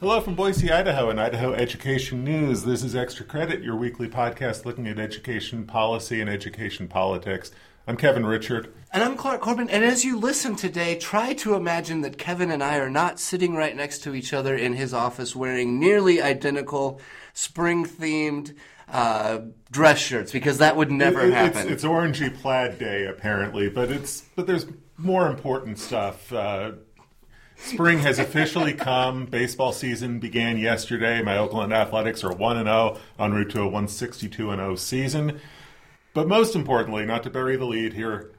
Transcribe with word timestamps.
Hello 0.00 0.20
from 0.20 0.36
Boise, 0.36 0.70
Idaho, 0.70 1.10
and 1.10 1.20
Idaho 1.20 1.52
Education 1.54 2.22
News. 2.22 2.62
This 2.62 2.84
is 2.84 2.94
Extra 2.94 3.26
Credit, 3.26 3.62
your 3.64 3.74
weekly 3.74 4.08
podcast 4.08 4.64
looking 4.64 4.86
at 4.86 4.98
education 4.98 5.64
policy 5.66 6.20
and 6.20 6.30
education 6.30 6.86
politics. 6.86 7.50
I'm 7.86 7.96
Kevin 7.96 8.22
Richert. 8.22 8.68
And 8.92 9.02
I'm 9.02 9.16
Clark 9.16 9.40
Corbin. 9.40 9.68
And 9.68 9.84
as 9.84 10.04
you 10.04 10.16
listen 10.16 10.54
today, 10.54 10.96
try 10.96 11.32
to 11.34 11.54
imagine 11.54 12.02
that 12.02 12.16
Kevin 12.16 12.52
and 12.52 12.62
I 12.62 12.76
are 12.78 12.90
not 12.90 13.18
sitting 13.18 13.54
right 13.56 13.74
next 13.74 14.00
to 14.04 14.14
each 14.14 14.32
other 14.32 14.54
in 14.54 14.74
his 14.74 14.94
office 14.94 15.34
wearing 15.34 15.80
nearly 15.80 16.22
identical 16.22 17.00
spring 17.32 17.84
themed 17.84 18.54
uh, 18.88 19.40
dress 19.72 19.98
shirts 19.98 20.30
because 20.30 20.58
that 20.58 20.76
would 20.76 20.92
never 20.92 21.22
It- 21.22 21.32
happen. 21.32 21.62
It's, 21.62 21.82
it's 21.82 21.84
orangey 21.84 22.32
plaid 22.32 22.78
day 22.78 23.06
apparently, 23.06 23.68
but 23.68 23.90
it's 23.90 24.22
but 24.36 24.46
there's 24.46 24.66
more 24.96 25.26
important 25.26 25.78
stuff. 25.78 26.32
Uh, 26.32 26.72
spring 27.58 27.98
has 28.00 28.18
officially 28.18 28.72
come. 28.72 29.26
Baseball 29.26 29.72
season 29.72 30.18
began 30.18 30.56
yesterday. 30.58 31.22
My 31.22 31.36
Oakland 31.36 31.72
Athletics 31.72 32.24
are 32.24 32.32
one 32.32 32.56
and 32.56 32.66
zero 32.66 32.98
en 33.18 33.32
route 33.32 33.50
to 33.50 33.62
a 33.62 33.68
one 33.68 33.88
sixty 33.88 34.28
two 34.28 34.50
and 34.50 34.60
zero 34.60 34.76
season. 34.76 35.40
But 36.14 36.26
most 36.26 36.56
importantly, 36.56 37.04
not 37.04 37.22
to 37.24 37.30
bury 37.30 37.56
the 37.56 37.66
lead 37.66 37.92
here. 37.92 38.32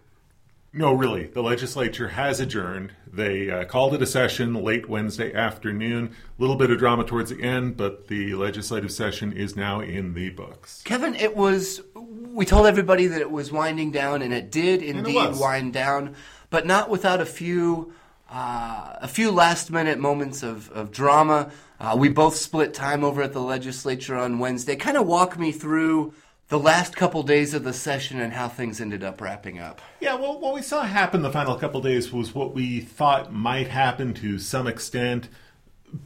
No, 0.71 0.93
really, 0.93 1.25
the 1.25 1.41
legislature 1.41 2.09
has 2.09 2.39
adjourned. 2.39 2.93
They 3.11 3.49
uh, 3.49 3.65
called 3.65 3.95
it 3.95 4.03
a 4.03 4.05
session 4.05 4.53
late 4.53 4.87
Wednesday 4.87 5.33
afternoon. 5.33 6.15
A 6.37 6.41
little 6.41 6.55
bit 6.55 6.69
of 6.69 6.77
drama 6.77 7.03
towards 7.03 7.31
the 7.31 7.41
end, 7.41 7.75
but 7.75 8.07
the 8.07 8.35
legislative 8.35 8.91
session 8.91 9.33
is 9.33 9.55
now 9.55 9.79
in 9.79 10.13
the 10.13 10.29
books. 10.29 10.83
Kevin, 10.83 11.15
it 11.15 11.35
was. 11.35 11.81
We 11.95 12.45
told 12.45 12.67
everybody 12.67 13.07
that 13.07 13.19
it 13.19 13.31
was 13.31 13.51
winding 13.51 13.91
down, 13.91 14.21
and 14.21 14.31
it 14.31 14.51
did 14.51 14.83
indeed 14.83 15.15
was. 15.15 15.39
wind 15.39 15.73
down, 15.73 16.15
but 16.51 16.67
not 16.67 16.89
without 16.89 17.19
a 17.19 17.25
few. 17.25 17.91
Uh, 18.31 18.95
a 19.01 19.07
few 19.07 19.31
last 19.31 19.71
minute 19.71 19.97
moments 19.97 20.43
of, 20.43 20.69
of 20.71 20.91
drama. 20.91 21.51
Uh, 21.79 21.95
we 21.97 22.09
both 22.09 22.35
split 22.35 22.73
time 22.73 23.03
over 23.03 23.23
at 23.23 23.33
the 23.33 23.41
legislature 23.41 24.15
on 24.15 24.37
Wednesday. 24.37 24.75
Kind 24.75 24.97
of 24.97 25.07
walk 25.07 25.39
me 25.39 25.51
through 25.51 26.13
the 26.49 26.59
last 26.59 26.95
couple 26.95 27.23
days 27.23 27.53
of 27.53 27.63
the 27.63 27.73
session 27.73 28.19
and 28.19 28.33
how 28.33 28.47
things 28.47 28.81
ended 28.81 29.03
up 29.03 29.21
wrapping 29.21 29.59
up. 29.59 29.81
Yeah, 29.99 30.15
well, 30.15 30.39
what 30.39 30.53
we 30.53 30.61
saw 30.61 30.83
happen 30.83 31.21
the 31.21 31.31
final 31.31 31.55
couple 31.55 31.81
days 31.81 32.11
was 32.11 32.35
what 32.35 32.53
we 32.53 32.81
thought 32.81 33.31
might 33.31 33.67
happen 33.67 34.13
to 34.15 34.37
some 34.39 34.67
extent, 34.67 35.29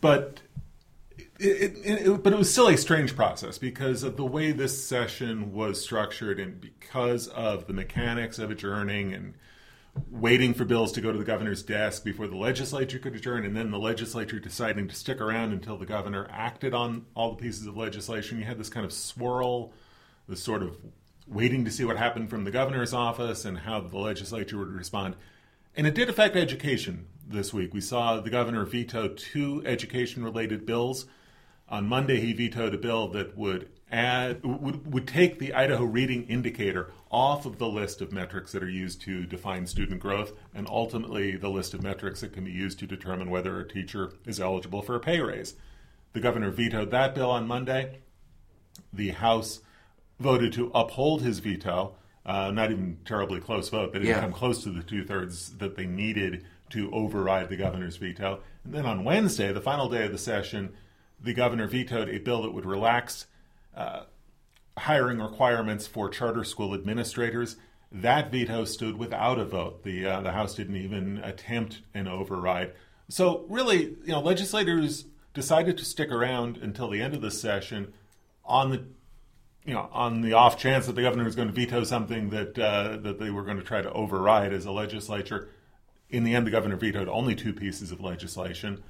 but 0.02 0.42
it, 1.40 1.78
it, 1.84 2.08
it, 2.08 2.24
but 2.24 2.34
it 2.34 2.40
was 2.40 2.52
still 2.52 2.68
a 2.68 2.78
strange 2.78 3.16
process 3.16 3.58
because 3.58 4.04
of 4.04 4.18
the 4.18 4.26
way 4.26 4.52
this 4.52 4.86
session 4.86 5.54
was 5.54 5.82
structured 5.82 6.40
and 6.40 6.62
because 6.62 7.28
of 7.30 7.68
the 7.68 7.74
mechanics 7.74 8.38
of 8.38 8.52
adjourning 8.52 9.14
and 9.14 9.34
waiting 10.10 10.54
for 10.54 10.66
bills 10.66 10.92
to 10.94 11.02
go 11.02 11.12
to 11.12 11.18
the 11.18 11.24
governor's 11.24 11.64
desk 11.64 12.04
before 12.04 12.28
the 12.28 12.36
legislature 12.36 13.00
could 13.00 13.16
adjourn, 13.16 13.46
and 13.46 13.56
then 13.56 13.72
the 13.72 13.80
legislature 13.80 14.40
deciding 14.40 14.88
to 14.88 14.96
stick 14.96 15.22
around 15.22 15.52
until 15.52 15.78
the 15.78 15.86
governor 15.86 16.28
acted 16.32 16.74
on 16.74 17.06
all 17.16 17.32
the 17.32 17.42
pieces 17.42 17.68
of 17.68 17.78
legislation. 17.78 18.40
You 18.40 18.46
had 18.46 18.58
this 18.58 18.70
kind 18.70 18.86
of 18.86 18.94
swirl, 18.94 19.72
this 20.28 20.42
sort 20.42 20.64
of 20.64 20.78
waiting 21.28 21.64
to 21.66 21.72
see 21.72 21.86
what 21.86 21.98
happened 21.98 22.30
from 22.30 22.44
the 22.44 22.52
governor's 22.52 22.94
office 22.94 23.46
and 23.46 23.60
how 23.60 23.82
the 23.82 23.98
legislature 23.98 24.58
would 24.58 24.72
respond. 24.72 25.16
And 25.76 25.88
it 25.88 25.96
did 25.96 26.10
affect 26.10 26.36
education 26.36 27.08
this 27.28 27.54
week. 27.54 27.74
We 27.74 27.82
saw 27.82 28.20
the 28.20 28.30
governor 28.30 28.66
veto 28.66 29.10
two 29.10 29.64
education 29.66 30.24
related 30.24 30.66
bills. 30.66 31.06
On 31.70 31.88
Monday, 31.88 32.20
he 32.20 32.34
vetoed 32.34 32.74
a 32.74 32.78
bill 32.78 33.08
that 33.10 33.38
would 33.38 33.70
would, 34.44 34.92
would 34.92 35.08
take 35.08 35.40
the 35.40 35.54
Idaho 35.54 35.84
Reading 35.84 36.26
Indicator 36.28 36.92
off 37.12 37.46
of 37.46 37.60
the 37.60 37.68
list 37.68 38.02
of 38.02 38.12
metrics 38.12 38.52
that 38.52 38.64
are 38.64 38.70
used 38.70 39.02
to 39.02 39.26
define 39.26 39.68
student 39.68 40.00
growth, 40.00 40.34
and 40.54 40.68
ultimately 40.68 41.36
the 41.36 41.50
list 41.50 41.74
of 41.74 41.84
metrics 41.84 42.22
that 42.22 42.34
can 42.34 42.44
be 42.44 42.52
used 42.52 42.80
to 42.80 42.88
determine 42.88 43.30
whether 43.30 43.60
a 43.60 43.68
teacher 43.68 44.14
is 44.26 44.40
eligible 44.40 44.82
for 44.82 44.96
a 44.96 45.00
pay 45.00 45.20
raise. 45.20 45.54
The 46.14 46.20
governor 46.20 46.50
vetoed 46.50 46.92
that 46.92 47.14
bill 47.14 47.30
on 47.30 47.48
Monday. 47.48 48.00
The 48.92 49.10
House 49.12 49.60
voted 50.20 50.54
to 50.54 50.72
uphold 50.74 51.22
his 51.22 51.40
veto. 51.40 51.96
Uh, 52.26 52.52
not 52.52 52.72
even 52.72 52.98
terribly 53.06 53.40
close 53.42 53.70
vote. 53.70 53.92
They 53.92 54.00
didn't 54.00 54.16
Yeah. 54.16 54.22
come 54.22 54.32
close 54.32 54.64
to 54.64 54.70
the 54.70 54.82
two 54.82 55.04
thirds 55.04 55.58
that 55.58 55.76
they 55.76 55.86
needed 55.86 56.46
to 56.70 56.90
override 56.92 57.50
the 57.50 57.58
governor's 57.58 57.98
veto. 57.98 58.40
And 58.64 58.74
then 58.74 58.86
on 58.86 59.04
Wednesday, 59.04 59.52
the 59.52 59.62
final 59.62 59.90
day 59.90 60.06
of 60.06 60.12
the 60.12 60.18
session, 60.18 60.74
the 61.22 61.34
governor 61.34 61.68
vetoed 61.68 62.10
a 62.10 62.20
bill 62.20 62.42
that 62.44 62.54
would 62.54 62.66
relax 62.66 63.28
uh, 63.76 64.04
hiring 64.78 65.20
requirements 65.20 65.88
for 65.88 66.10
charter 66.10 66.44
school 66.44 66.74
administrators. 66.74 67.58
That 67.92 68.32
veto 68.32 68.66
stood 68.66 68.98
without 68.98 69.40
a 69.40 69.46
vote. 69.46 69.84
The 69.84 70.06
uh, 70.06 70.22
the 70.22 70.32
House 70.32 70.56
didn't 70.56 70.78
even 70.78 71.20
attempt 71.20 71.82
an 71.94 72.08
override. 72.08 72.74
So 73.10 73.46
really, 73.50 73.96
you 74.04 74.14
know, 74.14 74.22
legislators 74.22 75.06
decided 75.34 75.78
to 75.78 75.86
stick 75.86 76.12
around 76.12 76.58
until 76.58 76.90
the 76.90 77.02
end 77.02 77.14
of 77.14 77.22
the 77.22 77.32
session 77.32 77.94
on 78.46 78.72
the 78.72 78.84
you 79.66 79.74
know, 79.74 79.90
on 79.94 80.22
the 80.22 80.34
off 80.34 80.58
chance 80.58 80.88
that 80.88 80.94
the 80.94 81.02
governor 81.02 81.24
was 81.24 81.36
going 81.36 81.48
to 81.48 81.54
veto 81.54 81.84
something 81.84 82.30
that 82.32 82.60
uh, 82.60 82.98
that 82.98 83.20
they 83.20 83.30
were 83.30 83.44
going 83.44 83.58
to 83.58 83.64
try 83.64 83.82
to 83.82 83.92
override 83.92 84.54
as 84.54 84.66
a 84.66 84.72
legislature. 84.72 85.50
In 86.10 86.24
the 86.24 86.36
end, 86.36 86.46
the 86.46 86.52
governor 86.52 86.76
vetoed 86.76 87.08
only 87.08 87.36
two 87.36 87.54
pieces 87.54 87.92
of 87.92 88.02
legislation. 88.02 88.84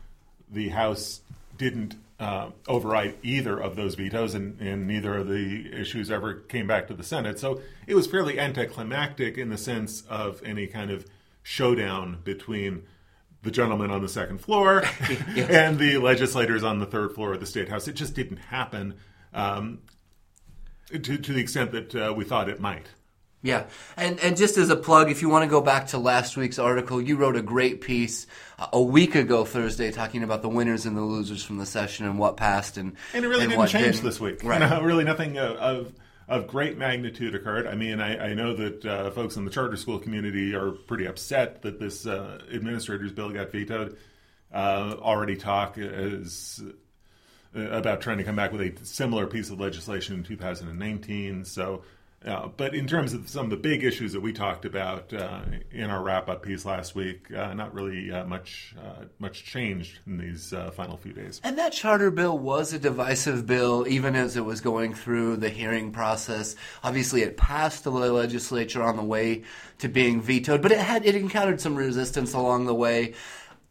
The 0.50 0.70
House 0.70 1.22
didn't 1.58 1.96
uh, 2.20 2.52
override 2.68 3.18
either 3.24 3.60
of 3.60 3.76
those 3.76 3.96
vetoes, 3.96 4.34
and, 4.34 4.60
and 4.60 4.88
neither 4.88 5.16
of 5.18 5.28
the 5.28 5.70
issues 5.74 6.12
ever 6.12 6.34
came 6.34 6.68
back 6.68 6.88
to 6.88 6.94
the 6.94 7.04
Senate. 7.04 7.40
So 7.40 7.62
it 7.88 7.96
was 7.96 8.08
fairly 8.08 8.40
anticlimactic 8.40 9.38
in 9.38 9.50
the 9.50 9.58
sense 9.58 10.04
of 10.10 10.42
any 10.44 10.68
kind 10.68 10.92
of 10.92 11.06
showdown 11.42 12.20
between 12.24 12.84
the 13.42 13.52
gentleman 13.52 13.92
on 13.92 14.02
the 14.02 14.10
second 14.10 14.40
floor 14.40 14.84
and 15.36 15.78
the 15.78 15.98
legislators 15.98 16.64
on 16.64 16.80
the 16.80 16.86
third 16.86 17.14
floor 17.14 17.34
of 17.34 17.40
the 17.40 17.46
state 17.46 17.70
house. 17.70 17.88
It 17.88 17.96
just 17.96 18.14
didn't 18.14 18.38
happen. 18.38 18.96
Um, 19.34 19.80
to, 20.90 21.18
to 21.18 21.34
the 21.34 21.42
extent 21.42 21.72
that 21.72 21.96
uh, 21.96 22.14
we 22.16 22.24
thought 22.24 22.50
it 22.50 22.60
might. 22.60 22.88
Yeah, 23.44 23.66
and 23.98 24.22
and 24.22 24.38
just 24.38 24.58
as 24.58 24.70
a 24.70 24.76
plug, 24.78 25.12
if 25.12 25.22
you 25.22 25.28
want 25.28 25.44
to 25.44 25.50
go 25.50 25.60
back 25.60 25.88
to 25.88 25.98
last 25.98 26.38
week's 26.38 26.58
article, 26.58 27.02
you 27.02 27.18
wrote 27.18 27.36
a 27.36 27.42
great 27.42 27.82
piece 27.82 28.26
uh, 28.58 28.68
a 28.72 28.82
week 28.82 29.16
ago 29.16 29.44
Thursday 29.44 29.92
talking 29.92 30.24
about 30.24 30.42
the 30.42 30.50
winners 30.50 30.86
and 30.86 30.96
the 30.96 31.02
losers 31.02 31.44
from 31.44 31.58
the 31.58 31.66
session 31.66 32.06
and 32.06 32.18
what 32.18 32.38
passed 32.38 32.78
and 32.78 32.96
And 33.14 33.26
it 33.26 33.28
really 33.28 33.48
didn't 33.48 33.68
change 33.68 33.96
didn't. 33.96 34.06
this 34.06 34.20
week. 34.22 34.46
Right. 34.46 34.60
No, 34.62 34.82
really, 34.82 35.04
nothing 35.04 35.38
of, 35.38 35.58
of 35.58 35.94
of 36.28 36.48
great 36.48 36.78
magnitude 36.78 37.36
occurred. 37.36 37.68
I 37.68 37.76
mean, 37.76 38.00
I, 38.00 38.30
I 38.30 38.34
know 38.34 38.56
that 38.56 38.86
uh, 38.86 39.12
folks 39.12 39.36
in 39.36 39.44
the 39.44 39.52
charter 39.52 39.76
school 39.76 40.00
community 40.00 40.56
are 40.56 40.72
pretty 40.72 41.06
upset 41.06 41.64
that 41.64 41.80
this 41.80 42.08
uh, 42.08 42.40
administrator's 42.50 43.12
bill 43.12 43.32
got 43.32 43.52
vetoed. 43.52 43.98
Uh, 44.54 44.96
already 45.00 45.36
talk 45.36 45.76
is 45.78 46.64
uh, 47.56 47.60
about 47.72 48.02
trying 48.02 48.20
to 48.20 48.24
come 48.24 48.36
back 48.36 48.52
with 48.52 48.62
a 48.62 48.86
similar 48.86 49.28
piece 49.28 49.50
of 49.50 49.60
legislation 49.60 50.16
in 50.16 50.24
2019. 50.24 51.44
So, 51.44 51.84
uh, 52.26 52.48
but 52.56 52.74
in 52.74 52.88
terms 52.88 53.14
of 53.14 53.28
some 53.28 53.46
of 53.46 53.50
the 53.50 53.58
big 53.58 53.84
issues 53.84 54.14
that 54.14 54.22
we 54.22 54.32
talked 54.32 54.66
about 54.66 55.14
uh, 55.14 55.42
in 55.72 55.90
our 55.90 56.02
wrap-up 56.02 56.42
piece 56.42 56.66
last 56.66 56.96
week, 56.96 57.32
uh, 57.34 57.54
not 57.54 57.74
really 57.74 58.12
uh, 58.12 58.26
much 58.26 58.74
uh, 58.82 59.06
much 59.20 59.44
changed 59.44 60.00
in 60.08 60.18
these 60.18 60.54
uh, 60.54 60.72
final 60.72 60.96
few 60.98 61.12
days. 61.14 61.42
And 61.44 61.58
that 61.58 61.74
charter 61.74 62.12
bill 62.12 62.38
was 62.38 62.72
a 62.74 62.80
divisive 62.80 63.46
bill, 63.46 63.86
even 63.88 64.16
as 64.16 64.38
it 64.38 64.46
was 64.46 64.62
going 64.62 64.94
through 64.94 65.38
the 65.38 65.50
hearing 65.50 65.92
process. 65.92 66.56
Obviously, 66.84 67.22
it 67.24 67.36
passed 67.36 67.84
the 67.84 67.92
legislature 67.92 68.82
on 68.82 68.96
the 68.96 69.04
way 69.04 69.44
to 69.80 69.90
being 69.90 70.22
vetoed, 70.22 70.62
but 70.62 70.72
it 70.72 70.80
had 70.80 71.06
it 71.06 71.16
encountered 71.16 71.60
some 71.60 71.76
resistance 71.76 72.34
along 72.34 72.66
the 72.66 72.76
way. 72.76 73.14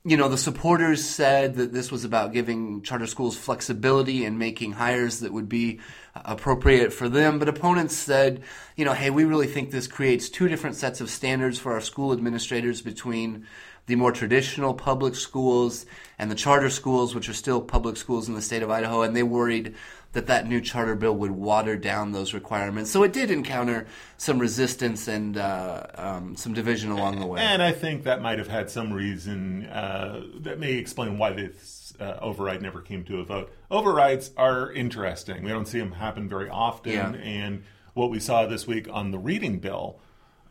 You 0.04 0.16
know, 0.16 0.28
the 0.28 0.36
supporters 0.36 1.04
said 1.08 1.54
that 1.54 1.72
this 1.72 1.92
was 1.92 2.04
about 2.04 2.32
giving 2.32 2.82
charter 2.82 3.06
schools 3.06 3.36
flexibility 3.36 4.24
and 4.24 4.36
making 4.36 4.72
hires 4.72 5.20
that 5.20 5.32
would 5.32 5.48
be 5.48 5.78
appropriate 6.16 6.92
for 6.92 7.08
them. 7.08 7.38
But 7.38 7.48
opponents 7.48 7.94
said, 7.94 8.42
you 8.74 8.84
know, 8.84 8.94
hey, 8.94 9.10
we 9.10 9.22
really 9.22 9.46
think 9.46 9.70
this 9.70 9.86
creates 9.86 10.28
two 10.28 10.48
different 10.48 10.74
sets 10.74 11.00
of 11.00 11.08
standards 11.08 11.60
for 11.60 11.72
our 11.72 11.80
school 11.80 12.12
administrators 12.12 12.82
between 12.82 13.46
the 13.86 13.94
more 13.94 14.10
traditional 14.10 14.74
public 14.74 15.14
schools 15.14 15.86
and 16.18 16.28
the 16.28 16.36
charter 16.36 16.70
schools, 16.70 17.14
which 17.14 17.28
are 17.28 17.34
still 17.34 17.60
public 17.60 17.96
schools 17.96 18.28
in 18.28 18.34
the 18.34 18.42
state 18.42 18.64
of 18.64 18.70
Idaho, 18.70 19.02
and 19.02 19.14
they 19.14 19.22
worried 19.22 19.76
that 20.12 20.26
that 20.26 20.46
new 20.46 20.60
charter 20.60 20.94
bill 20.94 21.14
would 21.16 21.30
water 21.30 21.76
down 21.76 22.12
those 22.12 22.34
requirements. 22.34 22.90
So 22.90 23.02
it 23.02 23.12
did 23.12 23.30
encounter 23.30 23.86
some 24.18 24.38
resistance 24.38 25.08
and 25.08 25.36
uh, 25.36 25.86
um, 25.94 26.36
some 26.36 26.52
division 26.52 26.90
along 26.90 27.18
the 27.20 27.26
way. 27.26 27.40
And 27.40 27.62
I 27.62 27.72
think 27.72 28.04
that 28.04 28.20
might 28.20 28.38
have 28.38 28.48
had 28.48 28.70
some 28.70 28.92
reason 28.92 29.66
uh, 29.66 30.22
that 30.40 30.58
may 30.58 30.74
explain 30.74 31.18
why 31.18 31.32
this 31.32 31.94
uh, 31.98 32.18
override 32.20 32.60
never 32.60 32.80
came 32.80 33.04
to 33.04 33.20
a 33.20 33.24
vote. 33.24 33.50
Overrides 33.70 34.32
are 34.36 34.70
interesting. 34.72 35.42
We 35.42 35.50
don't 35.50 35.66
see 35.66 35.78
them 35.78 35.92
happen 35.92 36.28
very 36.28 36.50
often. 36.50 36.92
Yeah. 36.92 37.12
And 37.14 37.64
what 37.94 38.10
we 38.10 38.20
saw 38.20 38.46
this 38.46 38.66
week 38.66 38.88
on 38.90 39.10
the 39.10 39.18
reading 39.18 39.58
bill 39.58 39.98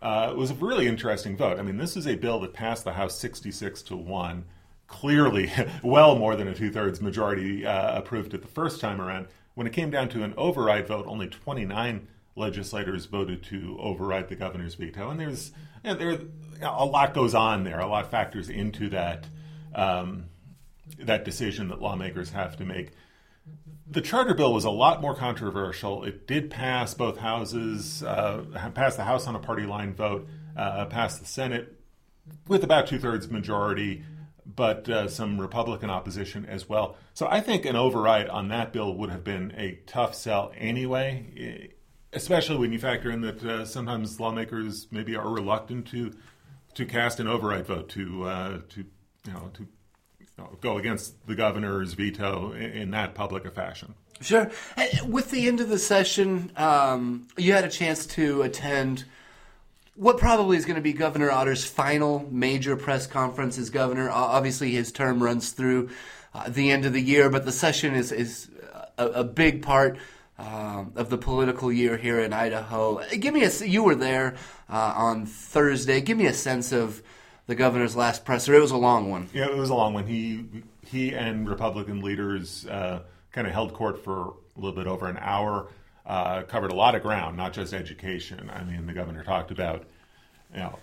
uh, 0.01 0.33
was 0.35 0.51
a 0.51 0.55
really 0.55 0.87
interesting 0.87 1.37
vote. 1.37 1.59
I 1.59 1.61
mean, 1.61 1.77
this 1.77 1.95
is 1.95 2.07
a 2.07 2.15
bill 2.15 2.39
that 2.39 2.53
passed 2.53 2.83
the 2.83 2.93
House 2.93 3.17
66 3.19 3.83
to 3.83 3.95
1. 3.95 4.45
Clearly, 4.87 5.51
well 5.83 6.17
more 6.17 6.35
than 6.35 6.47
a 6.47 6.55
two 6.55 6.71
thirds 6.71 6.99
majority 6.99 7.65
uh, 7.65 7.97
approved 7.97 8.33
it 8.33 8.41
the 8.41 8.47
first 8.47 8.81
time 8.81 8.99
around. 8.99 9.27
When 9.61 9.67
it 9.67 9.73
came 9.73 9.91
down 9.91 10.09
to 10.09 10.23
an 10.23 10.33
override 10.37 10.87
vote, 10.87 11.05
only 11.07 11.27
29 11.27 12.07
legislators 12.35 13.05
voted 13.05 13.43
to 13.43 13.77
override 13.79 14.27
the 14.27 14.35
governor's 14.35 14.73
veto. 14.73 15.11
And 15.11 15.19
there's 15.19 15.51
you 15.85 15.91
know, 15.91 15.97
there 15.97 16.19
a 16.63 16.83
lot 16.83 17.13
goes 17.13 17.35
on 17.35 17.63
there. 17.63 17.79
A 17.79 17.85
lot 17.85 18.09
factors 18.09 18.49
into 18.49 18.89
that 18.89 19.27
um, 19.75 20.29
that 20.97 21.25
decision 21.25 21.67
that 21.67 21.79
lawmakers 21.79 22.31
have 22.31 22.57
to 22.57 22.65
make. 22.65 22.93
The 23.85 24.01
charter 24.01 24.33
bill 24.33 24.51
was 24.51 24.65
a 24.65 24.71
lot 24.71 24.99
more 24.99 25.13
controversial. 25.13 26.05
It 26.05 26.25
did 26.25 26.49
pass 26.49 26.95
both 26.95 27.17
houses, 27.19 28.01
uh, 28.01 28.71
passed 28.73 28.97
the 28.97 29.03
House 29.03 29.27
on 29.27 29.35
a 29.35 29.39
party 29.39 29.67
line 29.67 29.93
vote, 29.93 30.27
uh, 30.57 30.85
passed 30.85 31.19
the 31.19 31.27
Senate 31.27 31.79
with 32.47 32.63
about 32.63 32.87
two 32.87 32.97
thirds 32.97 33.29
majority, 33.29 34.03
but 34.45 34.89
uh, 34.89 35.07
some 35.07 35.39
Republican 35.39 35.89
opposition 35.89 36.45
as 36.45 36.67
well. 36.67 36.95
So 37.13 37.27
I 37.29 37.41
think 37.41 37.65
an 37.65 37.75
override 37.75 38.29
on 38.29 38.49
that 38.49 38.73
bill 38.73 38.93
would 38.95 39.09
have 39.09 39.23
been 39.23 39.53
a 39.57 39.79
tough 39.85 40.15
sell 40.15 40.51
anyway, 40.57 41.69
especially 42.13 42.57
when 42.57 42.71
you 42.71 42.79
factor 42.79 43.11
in 43.11 43.21
that 43.21 43.43
uh, 43.43 43.65
sometimes 43.65 44.19
lawmakers 44.19 44.87
maybe 44.91 45.15
are 45.15 45.29
reluctant 45.29 45.87
to 45.87 46.13
to 46.73 46.85
cast 46.85 47.19
an 47.19 47.27
override 47.27 47.65
vote 47.65 47.89
to 47.89 48.23
uh, 48.23 48.59
to 48.69 48.85
you 49.25 49.33
know 49.33 49.51
to 49.53 49.67
you 50.19 50.27
know, 50.37 50.57
go 50.61 50.77
against 50.77 51.27
the 51.27 51.35
governor's 51.35 51.93
veto 51.93 52.53
in, 52.53 52.71
in, 52.71 52.91
that 52.91 53.13
public 53.13 53.45
a 53.45 53.51
fashion. 53.51 53.93
Sure. 54.21 54.49
With 55.05 55.31
the 55.31 55.47
end 55.47 55.59
of 55.59 55.69
the 55.69 55.79
session, 55.79 56.51
um, 56.55 57.27
you 57.37 57.53
had 57.53 57.65
a 57.65 57.69
chance 57.69 58.05
to 58.07 58.43
attend 58.43 59.05
what 59.95 60.17
probably 60.17 60.57
is 60.57 60.65
going 60.65 60.75
to 60.75 60.81
be 60.81 60.93
Governor 60.93 61.31
Otter's 61.31 61.65
final 61.65 62.27
major 62.31 62.75
press 62.75 63.07
conference 63.07 63.57
as 63.57 63.69
governor. 63.69 64.09
Obviously, 64.09 64.71
his 64.71 64.91
term 64.91 65.21
runs 65.21 65.51
through 65.51 65.89
uh, 66.33 66.49
the 66.49 66.71
end 66.71 66.85
of 66.85 66.93
the 66.93 67.01
year, 67.01 67.29
but 67.29 67.45
the 67.45 67.51
session 67.51 67.93
is 67.95 68.11
is 68.11 68.49
a, 68.97 69.07
a 69.07 69.23
big 69.23 69.61
part. 69.61 69.97
Um, 70.37 70.93
of 70.95 71.11
the 71.11 71.19
political 71.19 71.71
year 71.71 71.97
here 71.97 72.19
in 72.19 72.33
Idaho. 72.33 72.99
Give 73.09 73.31
me 73.31 73.43
a. 73.43 73.51
You 73.63 73.83
were 73.83 73.93
there 73.93 74.37
uh, 74.67 74.93
on 74.97 75.27
Thursday. 75.27 76.01
Give 76.01 76.17
me 76.17 76.25
a 76.25 76.33
sense 76.33 76.71
of 76.71 77.03
the 77.45 77.53
governor's 77.53 77.95
last 77.95 78.25
presser. 78.25 78.55
It 78.55 78.59
was 78.59 78.71
a 78.71 78.77
long 78.77 79.11
one. 79.11 79.29
Yeah, 79.33 79.45
it 79.45 79.55
was 79.55 79.69
a 79.69 79.75
long 79.75 79.93
one. 79.93 80.07
He 80.07 80.63
he 80.83 81.13
and 81.13 81.47
Republican 81.47 82.01
leaders 82.01 82.65
uh, 82.65 83.03
kind 83.31 83.45
of 83.45 83.53
held 83.53 83.73
court 83.73 84.03
for 84.03 84.33
a 84.57 84.59
little 84.59 84.75
bit 84.75 84.87
over 84.87 85.07
an 85.07 85.17
hour 85.19 85.67
uh, 86.05 86.43
covered 86.43 86.71
a 86.71 86.75
lot 86.75 86.95
of 86.95 87.01
ground, 87.01 87.37
not 87.37 87.53
just 87.53 87.73
education. 87.73 88.49
I 88.53 88.63
mean, 88.63 88.85
the 88.85 88.93
governor 88.93 89.23
talked 89.23 89.51
about, 89.51 89.85
you 90.53 90.59
know, 90.59 90.79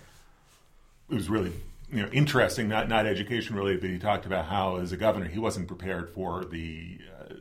it 1.09 1.15
was 1.15 1.29
really 1.29 1.53
you 1.91 2.01
know 2.01 2.09
interesting, 2.11 2.67
not 2.67 2.87
not 2.87 3.05
education 3.05 3.55
related, 3.55 3.81
but 3.81 3.89
he 3.89 3.99
talked 3.99 4.25
about 4.25 4.45
how 4.45 4.77
as 4.77 4.91
a 4.91 4.97
governor 4.97 5.27
he 5.27 5.39
wasn't 5.39 5.67
prepared 5.67 6.09
for 6.09 6.45
the 6.45 6.99
uh, 7.19 7.33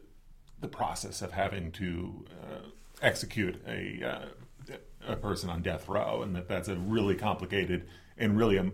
the 0.61 0.69
process 0.69 1.23
of 1.23 1.33
having 1.33 1.71
to 1.73 2.25
uh, 2.31 2.69
execute 3.03 3.63
a 3.67 4.03
uh, 4.05 4.75
a 5.07 5.17
person 5.17 5.51
on 5.51 5.63
death 5.63 5.89
row, 5.89 6.23
and 6.23 6.35
that 6.35 6.49
that's 6.49 6.69
a 6.69 6.77
really 6.77 7.15
complicated 7.15 7.89
and 8.17 8.37
really 8.37 8.57
a 8.57 8.71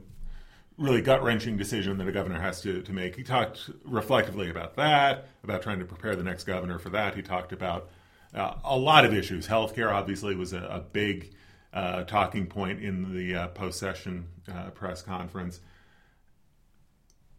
really 0.79 1.00
gut 1.00 1.23
wrenching 1.23 1.57
decision 1.57 1.99
that 1.99 2.09
a 2.09 2.12
governor 2.12 2.41
has 2.41 2.61
to, 2.62 2.83
to 2.83 2.93
make. 2.93 3.15
He 3.15 3.23
talked 3.23 3.71
reflectively 3.85 4.50
about 4.50 4.75
that, 4.77 5.29
about 5.45 5.62
trying 5.62 5.79
to 5.79 5.85
prepare 5.85 6.17
the 6.17 6.25
next 6.25 6.45
governor 6.45 6.79
for 6.79 6.91
that. 6.91 7.15
He 7.15 7.23
talked 7.23 7.53
about 7.53 7.91
uh, 8.35 8.55
a 8.65 8.77
lot 8.77 9.05
of 9.05 9.15
issues. 9.15 9.47
Healthcare 9.47 9.93
obviously 9.93 10.35
was 10.35 10.53
a, 10.53 10.63
a 10.65 10.81
big 10.81 11.35
uh, 11.73 12.05
talking 12.05 12.47
point 12.47 12.83
in 12.83 13.15
the 13.15 13.35
uh, 13.35 13.49
post 13.49 13.79
session 13.79 14.27
uh, 14.53 14.71
press 14.71 15.03
conference. 15.03 15.61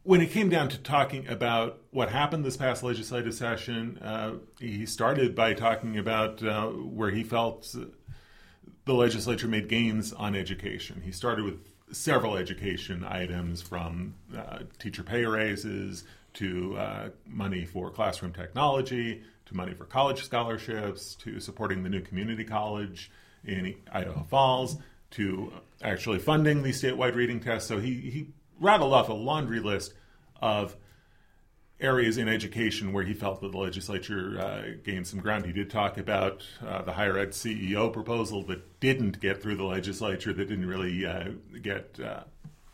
When 0.03 0.21
it 0.21 0.29
came 0.29 0.49
down 0.49 0.69
to 0.69 0.77
talking 0.77 1.27
about 1.27 1.81
what 1.89 2.09
happened 2.09 2.45
this 2.45 2.57
past 2.57 2.83
legislative 2.83 3.33
session, 3.33 3.97
uh, 3.97 4.33
he 4.59 4.85
started 4.85 5.35
by 5.35 5.53
talking 5.53 5.97
about 5.97 6.43
uh, 6.43 6.67
where 6.67 7.09
he 7.09 7.23
felt 7.23 7.75
the 8.85 8.93
legislature 8.93 9.47
made 9.47 9.67
gains 9.67 10.13
on 10.13 10.35
education. 10.35 11.01
He 11.03 11.11
started 11.11 11.43
with 11.43 11.67
several 11.91 12.37
education 12.37 13.03
items 13.03 13.61
from 13.61 14.15
teacher 14.77 15.01
pay 15.01 15.25
raises 15.25 16.03
to 16.33 17.11
money 17.25 17.65
for 17.65 17.89
classroom 17.89 18.33
technology 18.33 19.23
to 19.45 19.55
money 19.55 19.73
for 19.73 19.85
college 19.85 20.23
scholarships, 20.23 21.15
to 21.15 21.39
supporting 21.39 21.83
the 21.83 21.89
new 21.89 22.01
community 22.01 22.43
college 22.43 23.11
in 23.45 23.75
Idaho 23.91 24.23
Falls, 24.23 24.77
to 25.11 25.53
actually 25.81 26.19
funding 26.19 26.63
the 26.63 26.71
statewide 26.71 27.15
reading 27.15 27.39
test. 27.39 27.67
So 27.67 27.79
he, 27.79 27.95
he 27.95 28.27
rattled 28.59 28.93
off 28.93 29.09
a 29.09 29.13
laundry 29.13 29.59
list 29.59 29.93
of 30.41 30.75
areas 31.79 32.17
in 32.17 32.29
education 32.29 32.93
where 32.93 33.03
he 33.03 33.13
felt 33.13 33.41
that 33.41 33.51
the 33.51 33.57
legislature 33.57 34.39
uh, 34.39 34.63
gained 34.83 35.05
some 35.05 35.19
ground. 35.19 35.45
He 35.45 35.51
did 35.51 35.69
talk 35.69 35.97
about 35.97 36.43
uh, 36.65 36.81
the 36.83 36.93
higher 36.93 37.17
ed 37.17 37.31
CEO 37.31 37.91
proposal 37.91 38.43
that 38.43 38.79
didn't 38.79 39.19
get 39.19 39.41
through 39.41 39.57
the 39.57 39.63
legislature, 39.63 40.33
that 40.33 40.47
didn't 40.47 40.67
really 40.67 41.05
uh, 41.05 41.29
get 41.61 41.99
uh, 42.03 42.23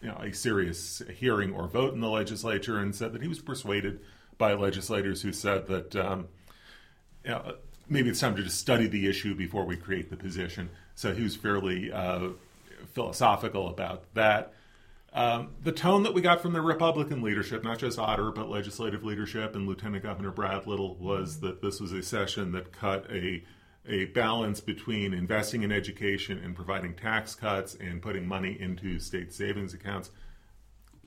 you 0.02 0.08
know, 0.08 0.18
a 0.18 0.32
serious 0.32 1.02
hearing 1.16 1.54
or 1.54 1.68
vote 1.68 1.94
in 1.94 2.00
the 2.00 2.10
legislature, 2.10 2.78
and 2.78 2.96
said 2.96 3.14
that 3.14 3.22
he 3.22 3.28
was 3.28 3.40
persuaded 3.40 4.02
by 4.38 4.54
legislators 4.54 5.22
who 5.22 5.32
said 5.32 5.68
that 5.68 5.96
um, 5.96 6.28
know, 7.30 7.56
maybe 7.88 8.10
it's 8.10 8.20
time 8.20 8.36
to 8.36 8.44
just 8.44 8.58
study 8.58 8.88
the 8.88 9.08
issue 9.08 9.36
before 9.36 9.66
we 9.66 9.78
create 9.78 10.10
the 10.10 10.18
position. 10.18 10.70
So 10.96 11.14
he 11.14 11.24
was 11.24 11.36
fairly 11.36 11.92
uh, 11.92 12.30
philosophical 12.94 13.68
about 13.68 14.14
that. 14.14 14.54
Um, 15.14 15.50
the 15.62 15.74
tone 15.74 16.04
that 16.04 16.14
we 16.14 16.22
got 16.22 16.42
from 16.42 16.54
the 16.54 16.62
Republican 16.62 17.22
leadership, 17.22 17.64
not 17.64 17.80
just 17.80 18.00
Otter, 18.00 18.32
but 18.32 18.50
legislative 18.50 19.04
leadership 19.04 19.56
and 19.56 19.68
Lieutenant 19.68 20.04
Governor 20.04 20.32
Brad 20.32 20.68
Little, 20.68 20.96
was 20.96 21.42
that 21.42 21.62
this 21.62 21.82
was 21.82 21.92
a 21.92 22.02
session 22.02 22.54
that 22.54 22.72
cut 22.72 23.06
a 23.12 23.44
a 23.88 24.06
balance 24.06 24.62
between 24.62 25.12
investing 25.12 25.64
in 25.64 25.72
education 25.72 26.40
and 26.44 26.56
providing 26.56 26.94
tax 26.94 27.34
cuts 27.34 27.76
and 27.76 28.00
putting 28.00 28.28
money 28.28 28.56
into 28.60 29.00
state 29.00 29.34
savings 29.34 29.74
accounts. 29.74 30.12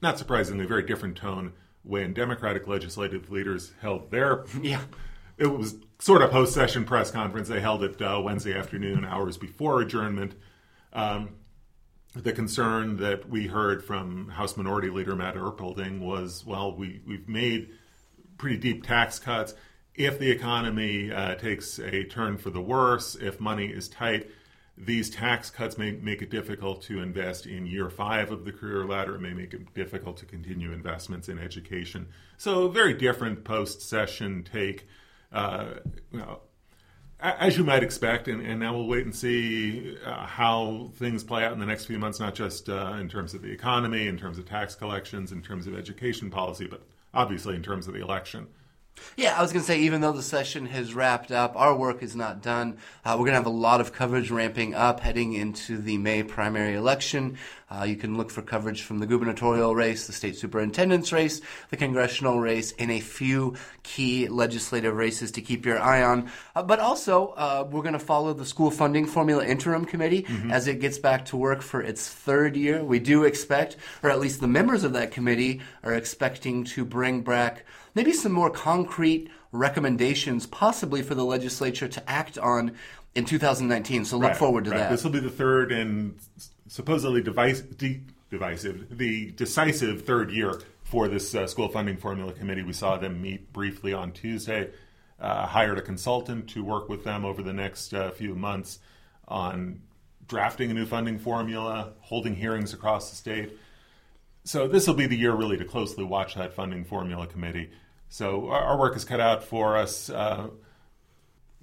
Not 0.03 0.19
surprisingly, 0.19 0.65
a 0.65 0.69
very 0.69 0.83
different 0.83 1.17
tone 1.17 1.53
when 1.85 2.13
Democratic 2.13 2.67
legislative 2.67 3.31
leaders 3.31 3.73
held 3.81 4.11
their 4.11 4.45
yeah 4.63 4.83
it 5.37 5.47
was 5.47 5.77
sort 5.99 6.23
of 6.23 6.31
post 6.31 6.55
session 6.55 6.85
press 6.85 7.11
conference. 7.11 7.49
They 7.49 7.61
held 7.61 7.83
it 7.83 8.01
uh, 8.01 8.21
Wednesday 8.23 8.57
afternoon, 8.57 9.05
hours 9.05 9.37
before 9.37 9.81
adjournment. 9.81 10.35
Um, 10.93 11.31
the 12.15 12.33
concern 12.33 12.99
that 12.99 13.29
we 13.29 13.49
heard 13.49 13.85
from 13.85 14.29
House 14.29 14.57
Minority 14.57 14.89
Leader 14.89 15.17
Matt 15.17 15.35
Erpelding 15.35 15.99
was, 15.99 16.45
well, 16.47 16.77
we, 16.77 17.01
we've 17.07 17.29
made 17.29 17.71
pretty 18.39 18.57
deep 18.57 18.87
tax 18.87 19.19
cuts. 19.19 19.55
If 19.95 20.19
the 20.19 20.31
economy 20.31 21.11
uh, 21.11 21.35
takes 21.35 21.79
a 21.79 22.05
turn 22.05 22.39
for 22.39 22.51
the 22.51 22.61
worse, 22.61 23.17
if 23.17 23.41
money 23.41 23.67
is 23.67 23.89
tight, 23.89 24.31
these 24.77 25.09
tax 25.09 25.51
cuts 25.51 25.79
may 25.79 25.93
make 25.93 26.21
it 26.21 26.31
difficult 26.31 26.83
to 26.83 27.01
invest 27.01 27.47
in 27.47 27.67
year 27.67 27.89
five 27.91 28.33
of 28.33 28.45
the 28.45 28.53
career 28.53 28.85
ladder. 28.85 29.17
It 29.17 29.21
may 29.21 29.33
make 29.33 29.55
it 29.55 29.73
difficult 29.75 30.17
to 30.19 30.27
continue 30.27 30.73
investments 30.73 31.29
in 31.29 31.39
education. 31.39 32.09
So, 32.37 32.69
very 32.69 32.93
different 32.95 33.45
post 33.45 33.83
session 33.83 34.43
take 34.43 34.89
uh, 35.35 35.75
you 36.13 36.19
know, 36.19 36.41
as 37.21 37.57
you 37.57 37.65
might 37.65 37.83
expect, 37.83 38.29
and, 38.29 38.41
and, 38.45 38.61
now 38.61 38.75
we'll 38.75 38.87
wait 38.87 39.05
and 39.05 39.15
see 39.15 39.97
uh, 40.05 40.27
how 40.27 40.91
things 40.95 41.25
play 41.25 41.45
out 41.45 41.53
in 41.53 41.59
the 41.59 41.67
next 41.67 41.87
few 41.87 41.99
months, 41.99 42.21
not 42.21 42.35
just 42.35 42.69
uh, 42.69 42.97
in 43.01 43.09
terms 43.09 43.35
of 43.35 43.43
the 43.43 43.51
economy, 43.51 44.07
in 44.07 44.17
terms 44.17 44.39
of 44.39 44.47
tax 44.47 44.75
collections, 44.75 45.33
in 45.33 45.43
terms 45.43 45.67
of 45.67 45.75
education 45.77 46.31
policy, 46.31 46.67
but 46.67 46.83
obviously 47.13 47.57
in 47.57 47.63
terms 47.63 47.89
of 47.89 47.95
the 47.95 48.01
election. 48.01 48.47
Yeah, 49.17 49.39
I 49.39 49.43
was 49.43 49.53
going 49.53 49.63
to 49.63 49.67
say, 49.67 49.81
even 49.81 50.01
though 50.01 50.13
the 50.13 50.23
session 50.23 50.67
has 50.67 50.95
wrapped 50.95 51.31
up, 51.31 51.55
our 51.57 51.75
work 51.77 52.03
is 52.03 52.17
not 52.17 52.43
done. 52.43 52.79
Uh, 53.05 53.13
we're 53.13 53.27
going 53.27 53.33
to 53.33 53.39
have 53.39 53.47
a 53.47 53.51
lot 53.51 53.81
of 53.81 53.93
coverage 53.93 54.31
ramping 54.31 54.75
up 54.75 55.01
heading 55.01 55.35
into 55.35 55.79
the 55.79 55.99
May 55.99 56.25
primary 56.25 56.75
election. 56.75 57.39
Uh, 57.71 57.85
you 57.85 57.97
can 57.97 58.17
look 58.17 58.31
for 58.31 58.43
coverage 58.43 58.83
from 58.83 58.99
the 58.99 59.07
gubernatorial 59.07 59.75
race, 59.75 60.07
the 60.07 60.13
state 60.13 60.37
superintendent's 60.37 61.13
race, 61.13 61.41
the 61.71 61.77
congressional 61.77 62.41
race, 62.41 62.73
and 62.79 62.91
a 62.91 63.01
few 63.01 63.55
key 63.83 64.29
legislative 64.29 64.95
races 64.95 65.31
to 65.33 65.41
keep 65.41 65.65
your 65.65 65.79
eye 65.79 66.03
on. 66.03 66.31
Uh, 66.55 66.63
but 66.63 66.81
also, 66.81 67.29
uh, 67.37 67.67
we're 67.71 67.83
going 67.83 67.93
to 67.93 67.99
follow 67.99 68.33
the 68.33 68.47
school 68.47 68.71
funding 68.71 69.07
formula 69.07 69.45
interim 69.45 69.85
committee 69.85 70.23
mm-hmm. 70.23 70.51
as 70.51 70.67
it 70.67 70.81
gets 70.81 70.99
back 70.99 71.25
to 71.25 71.37
work 71.37 71.63
for 71.63 71.81
its 71.81 72.09
third 72.09 72.57
year. 72.57 72.85
We 72.85 72.99
do 72.99 73.25
expect, 73.25 73.77
or 74.03 74.11
at 74.11 74.21
least 74.21 74.41
the 74.41 74.49
members 74.49 74.83
of 74.83 74.93
that 74.95 75.13
committee 75.13 75.61
are 75.83 75.95
expecting 75.95 76.65
to 76.65 76.85
bring 76.85 77.23
back 77.23 77.65
maybe 77.95 78.13
some 78.13 78.33
more 78.33 78.51
concrete 78.51 79.29
recommendations, 79.53 80.47
possibly 80.47 81.03
for 81.03 81.15
the 81.15 81.25
legislature 81.25 81.89
to 81.89 82.11
act 82.11 82.39
on 82.39 82.73
in 83.15 83.25
2019. 83.25 84.05
So 84.05 84.17
look 84.17 84.29
right, 84.29 84.37
forward 84.37 84.65
to 84.65 84.71
right. 84.71 84.79
that. 84.79 84.91
This 84.91 85.05
will 85.05 85.13
be 85.13 85.21
the 85.21 85.31
third 85.31 85.73
and 85.73 86.19
supposedly 86.69 87.23
device, 87.23 87.61
de- 87.61 88.03
divisive, 88.31 88.97
the 88.97 89.31
decisive 89.33 90.05
third 90.05 90.31
year 90.31 90.61
for 90.83 91.09
this 91.09 91.35
uh, 91.35 91.47
school 91.47 91.69
funding 91.69 91.97
formula 91.97 92.33
committee. 92.33 92.63
We 92.63 92.73
saw 92.73 92.97
them 92.97 93.23
meet 93.23 93.53
briefly 93.53 93.93
on 93.93 94.13
Tuesday. 94.13 94.71
Uh, 95.21 95.47
hired 95.47 95.79
a 95.79 95.83
consultant 95.83 96.49
to 96.51 96.65
work 96.65 96.89
with 96.89 97.05
them 97.05 97.25
over 97.25 97.43
the 97.43 97.53
next 97.53 97.95
uh, 97.95 98.11
few 98.11 98.35
months 98.35 98.81
on 99.29 99.81
drafting 100.27 100.71
a 100.71 100.75
new 100.75 100.85
funding 100.85 101.19
formula, 101.19 101.93
holding 102.01 102.35
hearings 102.35 102.75
across 102.75 103.11
the 103.11 103.17
state. 103.17 103.57
So 104.43 104.67
this 104.69 104.87
will 104.87 104.95
be 104.95 105.07
the 105.07 105.17
year 105.17 105.33
really 105.33 105.57
to 105.57 105.65
closely 105.65 106.05
watch 106.05 106.35
that 106.35 106.53
funding 106.53 106.85
formula 106.85 107.27
committee. 107.27 107.71
So 108.15 108.49
our, 108.49 108.79
work 108.79 108.95
is 108.95 109.05
cut 109.05 109.19
out 109.19 109.43
for 109.43 109.77
us. 109.77 110.09
Uh, 110.09 110.51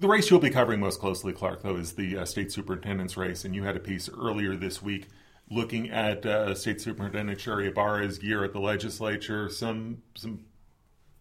the 0.00 0.06
race 0.06 0.28
you'll 0.28 0.38
be 0.38 0.50
covering 0.50 0.80
most 0.80 1.00
closely, 1.00 1.32
Clark, 1.32 1.62
though, 1.62 1.76
is 1.76 1.94
the 1.94 2.18
uh, 2.18 2.24
state 2.26 2.52
superintendent's 2.52 3.16
race, 3.16 3.46
and 3.46 3.54
you 3.54 3.62
had 3.62 3.74
a 3.74 3.80
piece 3.80 4.10
earlier 4.10 4.54
this 4.54 4.82
week 4.82 5.08
looking 5.48 5.88
at 5.88 6.26
uh, 6.26 6.54
State 6.54 6.82
Superintendent 6.82 7.40
Sherry 7.40 7.68
Ybarra's 7.68 8.22
year 8.22 8.44
at 8.44 8.52
the 8.52 8.60
legislature. 8.60 9.48
Some 9.48 10.02
some 10.14 10.44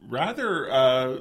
rather 0.05 0.69
uh, 0.69 1.19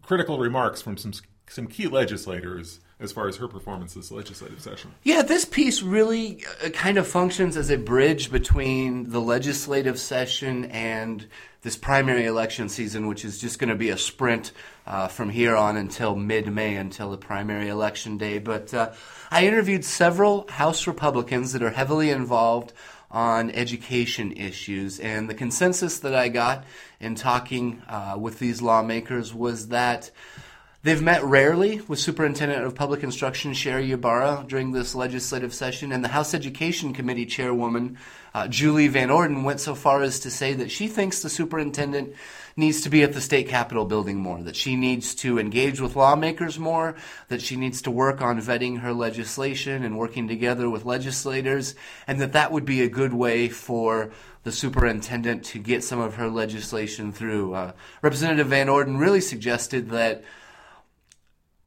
critical 0.00 0.38
remarks 0.38 0.80
from 0.80 0.96
some 0.96 1.12
some 1.48 1.66
key 1.66 1.88
legislators 1.88 2.78
as 3.00 3.12
far 3.12 3.28
as 3.28 3.36
her 3.36 3.48
performance 3.48 3.94
this 3.94 4.10
legislative 4.10 4.60
session. 4.60 4.92
Yeah, 5.02 5.22
this 5.22 5.44
piece 5.44 5.82
really 5.82 6.44
uh, 6.64 6.68
kind 6.68 6.98
of 6.98 7.06
functions 7.06 7.56
as 7.56 7.70
a 7.70 7.78
bridge 7.78 8.30
between 8.30 9.10
the 9.10 9.20
legislative 9.20 9.98
session 9.98 10.66
and 10.66 11.26
this 11.62 11.76
primary 11.76 12.26
election 12.26 12.68
season, 12.68 13.06
which 13.06 13.24
is 13.24 13.38
just 13.38 13.58
going 13.58 13.68
to 13.68 13.74
be 13.74 13.90
a 13.90 13.98
sprint 13.98 14.52
uh, 14.86 15.08
from 15.08 15.30
here 15.30 15.56
on 15.56 15.76
until 15.76 16.14
mid 16.14 16.52
May, 16.52 16.76
until 16.76 17.10
the 17.10 17.18
primary 17.18 17.68
election 17.68 18.18
day. 18.18 18.38
But 18.38 18.72
uh, 18.72 18.92
I 19.30 19.46
interviewed 19.46 19.84
several 19.84 20.48
House 20.48 20.86
Republicans 20.86 21.52
that 21.52 21.62
are 21.62 21.70
heavily 21.70 22.10
involved 22.10 22.72
on 23.10 23.50
education 23.50 24.32
issues, 24.32 25.00
and 25.00 25.28
the 25.28 25.34
consensus 25.34 25.98
that 26.00 26.14
I 26.14 26.28
got 26.28 26.64
in 27.00 27.14
talking 27.14 27.82
uh, 27.88 28.16
with 28.18 28.38
these 28.38 28.60
lawmakers 28.62 29.34
was 29.34 29.68
that. 29.68 30.10
They've 30.82 31.02
met 31.02 31.22
rarely 31.22 31.82
with 31.82 31.98
Superintendent 31.98 32.64
of 32.64 32.74
Public 32.74 33.02
Instruction 33.02 33.52
Sherry 33.52 33.92
Ybarra 33.92 34.46
during 34.48 34.72
this 34.72 34.94
legislative 34.94 35.52
session, 35.52 35.92
and 35.92 36.02
the 36.02 36.08
House 36.08 36.32
Education 36.32 36.94
Committee 36.94 37.26
chairwoman, 37.26 37.98
uh, 38.32 38.48
Julie 38.48 38.88
Van 38.88 39.10
Orden, 39.10 39.44
went 39.44 39.60
so 39.60 39.74
far 39.74 40.00
as 40.00 40.20
to 40.20 40.30
say 40.30 40.54
that 40.54 40.70
she 40.70 40.88
thinks 40.88 41.20
the 41.20 41.28
superintendent 41.28 42.14
needs 42.56 42.80
to 42.80 42.88
be 42.88 43.02
at 43.02 43.12
the 43.12 43.20
state 43.20 43.46
capitol 43.46 43.84
building 43.84 44.16
more, 44.20 44.40
that 44.42 44.56
she 44.56 44.74
needs 44.74 45.14
to 45.16 45.38
engage 45.38 45.82
with 45.82 45.96
lawmakers 45.96 46.58
more, 46.58 46.96
that 47.28 47.42
she 47.42 47.56
needs 47.56 47.82
to 47.82 47.90
work 47.90 48.22
on 48.22 48.40
vetting 48.40 48.80
her 48.80 48.94
legislation 48.94 49.84
and 49.84 49.98
working 49.98 50.28
together 50.28 50.70
with 50.70 50.86
legislators, 50.86 51.74
and 52.06 52.22
that 52.22 52.32
that 52.32 52.52
would 52.52 52.64
be 52.64 52.80
a 52.80 52.88
good 52.88 53.12
way 53.12 53.50
for 53.50 54.10
the 54.44 54.52
superintendent 54.52 55.44
to 55.44 55.58
get 55.58 55.84
some 55.84 56.00
of 56.00 56.14
her 56.14 56.30
legislation 56.30 57.12
through. 57.12 57.52
Uh, 57.52 57.72
Representative 58.00 58.46
Van 58.46 58.70
Orden 58.70 58.96
really 58.96 59.20
suggested 59.20 59.90
that 59.90 60.24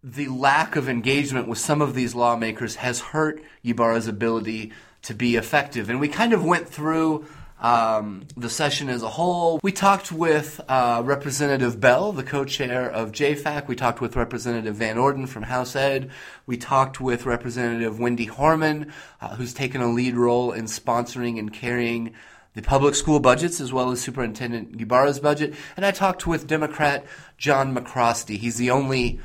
the 0.03 0.27
lack 0.27 0.75
of 0.75 0.89
engagement 0.89 1.47
with 1.47 1.57
some 1.57 1.81
of 1.81 1.93
these 1.93 2.13
lawmakers 2.13 2.75
has 2.75 2.99
hurt 2.99 3.41
Ybarra's 3.63 4.07
ability 4.07 4.73
to 5.03 5.13
be 5.13 5.35
effective. 5.35 5.89
And 5.89 5.99
we 5.99 6.09
kind 6.09 6.33
of 6.33 6.43
went 6.43 6.67
through 6.67 7.25
um, 7.61 8.27
the 8.35 8.49
session 8.49 8.89
as 8.89 9.01
a 9.01 9.09
whole. 9.09 9.59
We 9.63 9.71
talked 9.71 10.11
with 10.11 10.59
uh, 10.67 11.01
Representative 11.05 11.79
Bell, 11.79 12.11
the 12.11 12.23
co-chair 12.23 12.91
of 12.91 13.13
JFAC. 13.13 13.69
We 13.69 13.75
talked 13.75 14.01
with 14.01 14.17
Representative 14.17 14.75
Van 14.75 14.97
Orden 14.97 15.25
from 15.25 15.43
House 15.43 15.73
Ed. 15.75 16.11
We 16.45 16.57
talked 16.57 16.99
with 16.99 17.25
Representative 17.25 17.99
Wendy 17.99 18.27
Horman, 18.27 18.91
uh, 19.21 19.35
who's 19.35 19.53
taken 19.53 19.79
a 19.79 19.87
lead 19.87 20.15
role 20.15 20.51
in 20.51 20.65
sponsoring 20.65 21.39
and 21.39 21.53
carrying 21.53 22.13
the 22.53 22.61
public 22.61 22.95
school 22.95 23.21
budgets 23.21 23.61
as 23.61 23.71
well 23.71 23.91
as 23.91 24.01
Superintendent 24.01 24.79
Ybarra's 24.79 25.19
budget. 25.19 25.53
And 25.77 25.85
I 25.85 25.91
talked 25.91 26.27
with 26.27 26.45
Democrat 26.45 27.05
John 27.37 27.73
McCrostie. 27.73 28.37
He's 28.37 28.57
the 28.57 28.71
only 28.71 29.21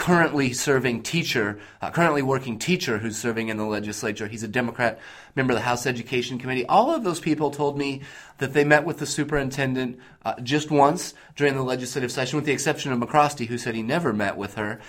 currently 0.00 0.50
serving 0.54 1.02
teacher, 1.02 1.60
uh, 1.82 1.90
currently 1.90 2.22
working 2.22 2.58
teacher 2.58 2.96
who's 2.96 3.18
serving 3.18 3.48
in 3.50 3.58
the 3.58 3.66
legislature. 3.66 4.26
He's 4.26 4.42
a 4.42 4.48
Democrat 4.48 4.98
member 5.36 5.52
of 5.52 5.58
the 5.58 5.64
House 5.64 5.86
Education 5.86 6.38
Committee. 6.38 6.64
All 6.64 6.94
of 6.94 7.04
those 7.04 7.20
people 7.20 7.50
told 7.50 7.76
me 7.76 8.00
that 8.38 8.54
they 8.54 8.64
met 8.64 8.86
with 8.86 8.98
the 8.98 9.04
superintendent 9.04 9.98
uh, 10.24 10.40
just 10.40 10.70
once 10.70 11.12
during 11.36 11.54
the 11.54 11.62
legislative 11.62 12.10
session, 12.10 12.36
with 12.36 12.46
the 12.46 12.52
exception 12.52 12.92
of 12.92 12.98
McCrostie, 12.98 13.46
who 13.46 13.58
said 13.58 13.74
he 13.74 13.82
never 13.82 14.14
met 14.14 14.38
with 14.38 14.54
her. 14.54 14.80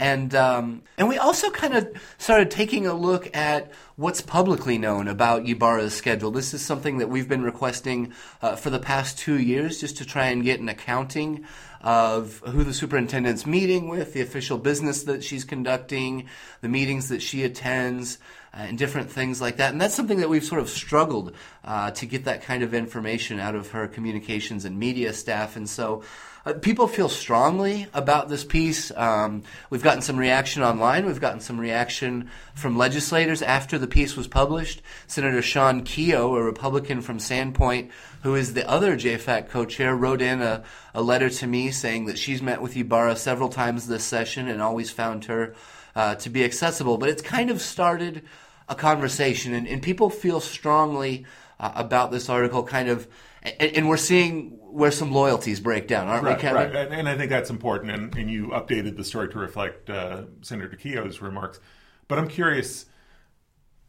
And 0.00 0.34
um, 0.34 0.82
and 0.96 1.10
we 1.10 1.18
also 1.18 1.50
kind 1.50 1.74
of 1.74 1.86
started 2.16 2.50
taking 2.50 2.86
a 2.86 2.94
look 2.94 3.36
at 3.36 3.70
what's 3.96 4.22
publicly 4.22 4.78
known 4.78 5.08
about 5.08 5.46
Ybarra's 5.46 5.92
schedule. 5.92 6.30
This 6.30 6.54
is 6.54 6.64
something 6.64 6.98
that 6.98 7.10
we've 7.10 7.28
been 7.28 7.42
requesting 7.42 8.14
uh, 8.40 8.56
for 8.56 8.70
the 8.70 8.78
past 8.78 9.18
two 9.18 9.38
years, 9.38 9.78
just 9.78 9.98
to 9.98 10.06
try 10.06 10.28
and 10.28 10.42
get 10.42 10.58
an 10.58 10.70
accounting 10.70 11.44
of 11.82 12.38
who 12.46 12.64
the 12.64 12.72
superintendent's 12.72 13.44
meeting 13.44 13.88
with, 13.88 14.14
the 14.14 14.22
official 14.22 14.56
business 14.56 15.02
that 15.02 15.22
she's 15.22 15.44
conducting, 15.44 16.26
the 16.62 16.68
meetings 16.68 17.10
that 17.10 17.20
she 17.20 17.44
attends, 17.44 18.18
uh, 18.52 18.58
and 18.58 18.78
different 18.78 19.10
things 19.10 19.40
like 19.40 19.56
that. 19.58 19.72
And 19.72 19.80
that's 19.80 19.94
something 19.94 20.18
that 20.18 20.28
we've 20.28 20.44
sort 20.44 20.60
of 20.60 20.68
struggled 20.68 21.34
uh, 21.64 21.90
to 21.92 22.06
get 22.06 22.24
that 22.24 22.42
kind 22.42 22.62
of 22.62 22.74
information 22.74 23.38
out 23.38 23.54
of 23.54 23.70
her 23.70 23.86
communications 23.86 24.64
and 24.64 24.78
media 24.78 25.12
staff. 25.12 25.56
And 25.56 25.68
so 25.68 26.02
uh, 26.46 26.54
people 26.54 26.88
feel 26.88 27.08
strongly 27.08 27.86
about 27.92 28.28
this 28.28 28.44
piece. 28.44 28.90
Um, 28.96 29.42
we've 29.68 29.82
gotten 29.82 30.02
some 30.02 30.16
reaction 30.16 30.62
online. 30.62 31.06
We've 31.06 31.20
gotten 31.20 31.40
some 31.40 31.60
reaction 31.60 32.30
from 32.54 32.76
legislators 32.76 33.42
after 33.42 33.78
the 33.78 33.86
piece 33.86 34.16
was 34.16 34.26
published. 34.26 34.82
Senator 35.06 35.42
Shawn 35.42 35.82
Keough, 35.82 36.38
a 36.38 36.42
Republican 36.42 37.02
from 37.02 37.18
Sandpoint, 37.18 37.90
who 38.22 38.34
is 38.34 38.54
the 38.54 38.68
other 38.68 38.96
JFAC 38.96 39.48
co-chair, 39.48 39.94
wrote 39.96 40.20
in 40.20 40.42
a, 40.42 40.62
a 40.94 41.02
letter 41.02 41.30
to 41.30 41.46
me 41.46 41.70
saying 41.70 42.06
that 42.06 42.18
she's 42.18 42.42
met 42.42 42.60
with 42.60 42.76
Ybarra 42.76 43.16
several 43.16 43.48
times 43.48 43.86
this 43.86 44.04
session 44.04 44.48
and 44.48 44.60
always 44.60 44.90
found 44.90 45.24
her 45.26 45.54
uh, 45.94 46.14
to 46.16 46.30
be 46.30 46.44
accessible. 46.44 46.98
But 46.98 47.08
it's 47.08 47.22
kind 47.22 47.50
of 47.50 47.60
started 47.60 48.22
a 48.68 48.74
conversation, 48.74 49.54
and, 49.54 49.66
and 49.66 49.82
people 49.82 50.10
feel 50.10 50.40
strongly 50.40 51.26
uh, 51.58 51.72
about 51.74 52.10
this 52.10 52.28
article, 52.28 52.62
kind 52.62 52.88
of, 52.88 53.08
and, 53.42 53.76
and, 53.76 53.88
we're 53.88 53.96
seeing 53.96 54.58
where 54.60 54.90
some 54.90 55.12
loyalties 55.12 55.60
break 55.60 55.88
down, 55.88 56.06
aren't 56.06 56.22
right, 56.22 56.36
we, 56.36 56.40
Kevin? 56.40 56.72
Right, 56.72 56.76
and, 56.76 56.94
and, 56.94 57.08
I 57.08 57.16
think 57.16 57.30
that's 57.30 57.50
important, 57.50 57.90
and, 57.90 58.14
and 58.16 58.30
you 58.30 58.48
updated 58.48 58.96
the 58.96 59.04
story 59.04 59.28
to 59.30 59.38
reflect 59.38 59.90
uh, 59.90 60.22
Senator 60.42 60.76
Keough's 60.76 61.20
remarks. 61.20 61.58
But 62.06 62.18
I'm 62.18 62.28
curious 62.28 62.86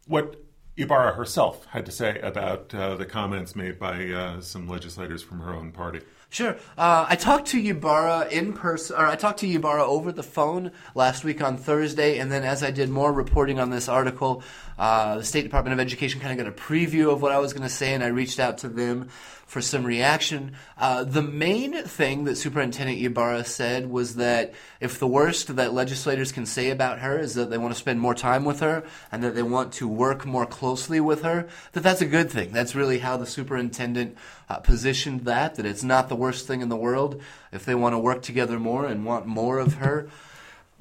what 0.06 0.36
Ybarra 0.76 1.14
herself 1.14 1.66
had 1.66 1.84
to 1.86 1.92
say 1.92 2.18
about 2.20 2.74
uh, 2.74 2.96
the 2.96 3.04
comments 3.04 3.54
made 3.54 3.78
by 3.78 4.08
uh, 4.08 4.40
some 4.40 4.68
legislators 4.68 5.22
from 5.22 5.40
her 5.40 5.54
own 5.54 5.70
party. 5.70 6.00
Sure. 6.30 6.56
Uh, 6.78 7.04
I 7.06 7.16
talked 7.16 7.48
to 7.48 7.62
Ybarra 7.62 8.28
in 8.30 8.54
person, 8.54 8.96
or 8.96 9.04
I 9.04 9.16
talked 9.16 9.40
to 9.40 9.46
Ybarra 9.46 9.84
over 9.84 10.12
the 10.12 10.22
phone 10.22 10.72
last 10.94 11.24
week 11.24 11.42
on 11.42 11.58
Thursday, 11.58 12.18
and 12.18 12.32
then 12.32 12.42
as 12.42 12.62
I 12.62 12.70
did 12.70 12.88
more 12.88 13.12
reporting 13.12 13.60
on 13.60 13.68
this 13.68 13.86
article, 13.86 14.42
uh, 14.78 15.18
the 15.18 15.24
State 15.24 15.42
Department 15.42 15.74
of 15.74 15.80
Education 15.80 16.22
kind 16.22 16.32
of 16.32 16.42
got 16.42 16.50
a 16.50 16.56
preview 16.56 17.12
of 17.12 17.20
what 17.20 17.32
I 17.32 17.38
was 17.38 17.52
going 17.52 17.64
to 17.64 17.68
say, 17.68 17.92
and 17.92 18.02
I 18.02 18.06
reached 18.06 18.40
out 18.40 18.56
to 18.58 18.70
them 18.70 19.10
for 19.52 19.60
some 19.60 19.84
reaction. 19.84 20.52
Uh, 20.78 21.04
the 21.04 21.20
main 21.20 21.74
thing 21.84 22.24
that 22.24 22.36
Superintendent 22.36 22.98
Ybarra 23.02 23.44
said 23.44 23.90
was 23.90 24.14
that 24.14 24.54
if 24.80 24.98
the 24.98 25.06
worst 25.06 25.56
that 25.56 25.74
legislators 25.74 26.32
can 26.32 26.46
say 26.46 26.70
about 26.70 27.00
her 27.00 27.18
is 27.18 27.34
that 27.34 27.50
they 27.50 27.58
want 27.58 27.74
to 27.74 27.78
spend 27.78 28.00
more 28.00 28.14
time 28.14 28.46
with 28.46 28.60
her 28.60 28.82
and 29.12 29.22
that 29.22 29.34
they 29.34 29.42
want 29.42 29.74
to 29.74 29.86
work 29.86 30.24
more 30.24 30.46
closely 30.46 31.00
with 31.00 31.20
her, 31.20 31.46
that 31.72 31.82
that's 31.82 32.00
a 32.00 32.06
good 32.06 32.30
thing. 32.30 32.50
That's 32.50 32.74
really 32.74 33.00
how 33.00 33.18
the 33.18 33.26
superintendent 33.26 34.16
uh, 34.48 34.56
positioned 34.60 35.26
that, 35.26 35.56
that 35.56 35.66
it's 35.66 35.84
not 35.84 36.08
the 36.08 36.16
worst 36.16 36.46
thing 36.46 36.62
in 36.62 36.70
the 36.70 36.74
world 36.74 37.20
if 37.52 37.66
they 37.66 37.74
want 37.74 37.92
to 37.92 37.98
work 37.98 38.22
together 38.22 38.58
more 38.58 38.86
and 38.86 39.04
want 39.04 39.26
more 39.26 39.58
of 39.58 39.74
her. 39.74 40.08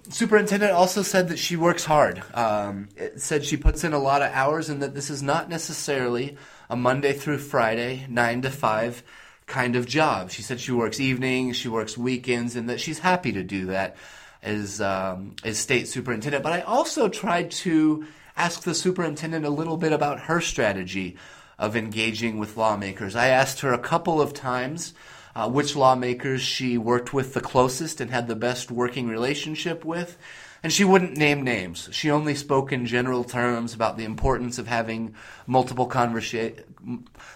Superintendent 0.08 0.72
also 0.72 1.02
said 1.02 1.28
that 1.28 1.40
she 1.40 1.58
works 1.58 1.84
hard. 1.84 2.24
Um, 2.34 2.88
said 3.18 3.44
she 3.44 3.58
puts 3.58 3.84
in 3.84 3.92
a 3.92 4.00
lot 4.00 4.22
of 4.22 4.32
hours 4.32 4.70
and 4.70 4.82
that 4.82 4.96
this 4.96 5.10
is 5.10 5.22
not 5.22 5.50
necessarily 5.50 6.38
a 6.72 6.76
Monday 6.78 7.12
through 7.12 7.38
Friday, 7.38 8.06
9 8.08 8.44
to 8.44 8.50
5 8.50 9.04
kind 9.46 9.76
of 9.76 9.86
job. 9.86 10.32
She 10.32 10.42
said 10.42 10.62
she 10.62 10.72
works 10.72 11.02
evenings, 11.02 11.58
she 11.58 11.68
works 11.68 11.98
weekends, 11.98 12.56
and 12.56 12.70
that 12.70 12.80
she's 12.80 13.00
happy 13.00 13.34
to 13.34 13.44
do 13.44 13.66
that 13.66 13.98
as, 14.42 14.80
um, 14.80 15.36
as 15.44 15.60
state 15.60 15.90
superintendent. 15.90 16.44
But 16.44 16.54
I 16.54 16.62
also 16.62 17.10
tried 17.10 17.52
to 17.52 18.08
ask 18.38 18.62
the 18.64 18.74
superintendent 18.74 19.44
a 19.44 19.50
little 19.50 19.76
bit 19.76 19.92
about 19.92 20.22
her 20.22 20.40
strategy 20.40 21.18
of 21.60 21.76
engaging 21.76 22.40
with 22.40 22.56
lawmakers. 22.56 23.18
I 23.18 23.28
asked 23.28 23.60
her 23.60 23.74
a 23.74 23.78
couple 23.78 24.22
of 24.22 24.34
times 24.34 24.94
uh, 25.36 25.50
which 25.50 25.76
lawmakers 25.76 26.42
she 26.42 26.78
worked 26.78 27.14
with 27.14 27.34
the 27.34 27.42
closest 27.42 28.02
and 28.02 28.12
had 28.12 28.28
the 28.28 28.36
best 28.36 28.72
working 28.72 29.08
relationship 29.08 29.86
with. 29.86 30.18
And 30.64 30.72
she 30.72 30.84
wouldn't 30.84 31.18
name 31.18 31.42
names. 31.42 31.90
She 31.92 32.12
only 32.12 32.36
spoke 32.36 32.72
in 32.72 32.86
general 32.86 33.24
terms 33.24 33.74
about 33.74 33.98
the 33.98 34.04
importance 34.04 34.60
of 34.60 34.68
having 34.68 35.16
multiple 35.48 35.90
conversa- 35.90 36.64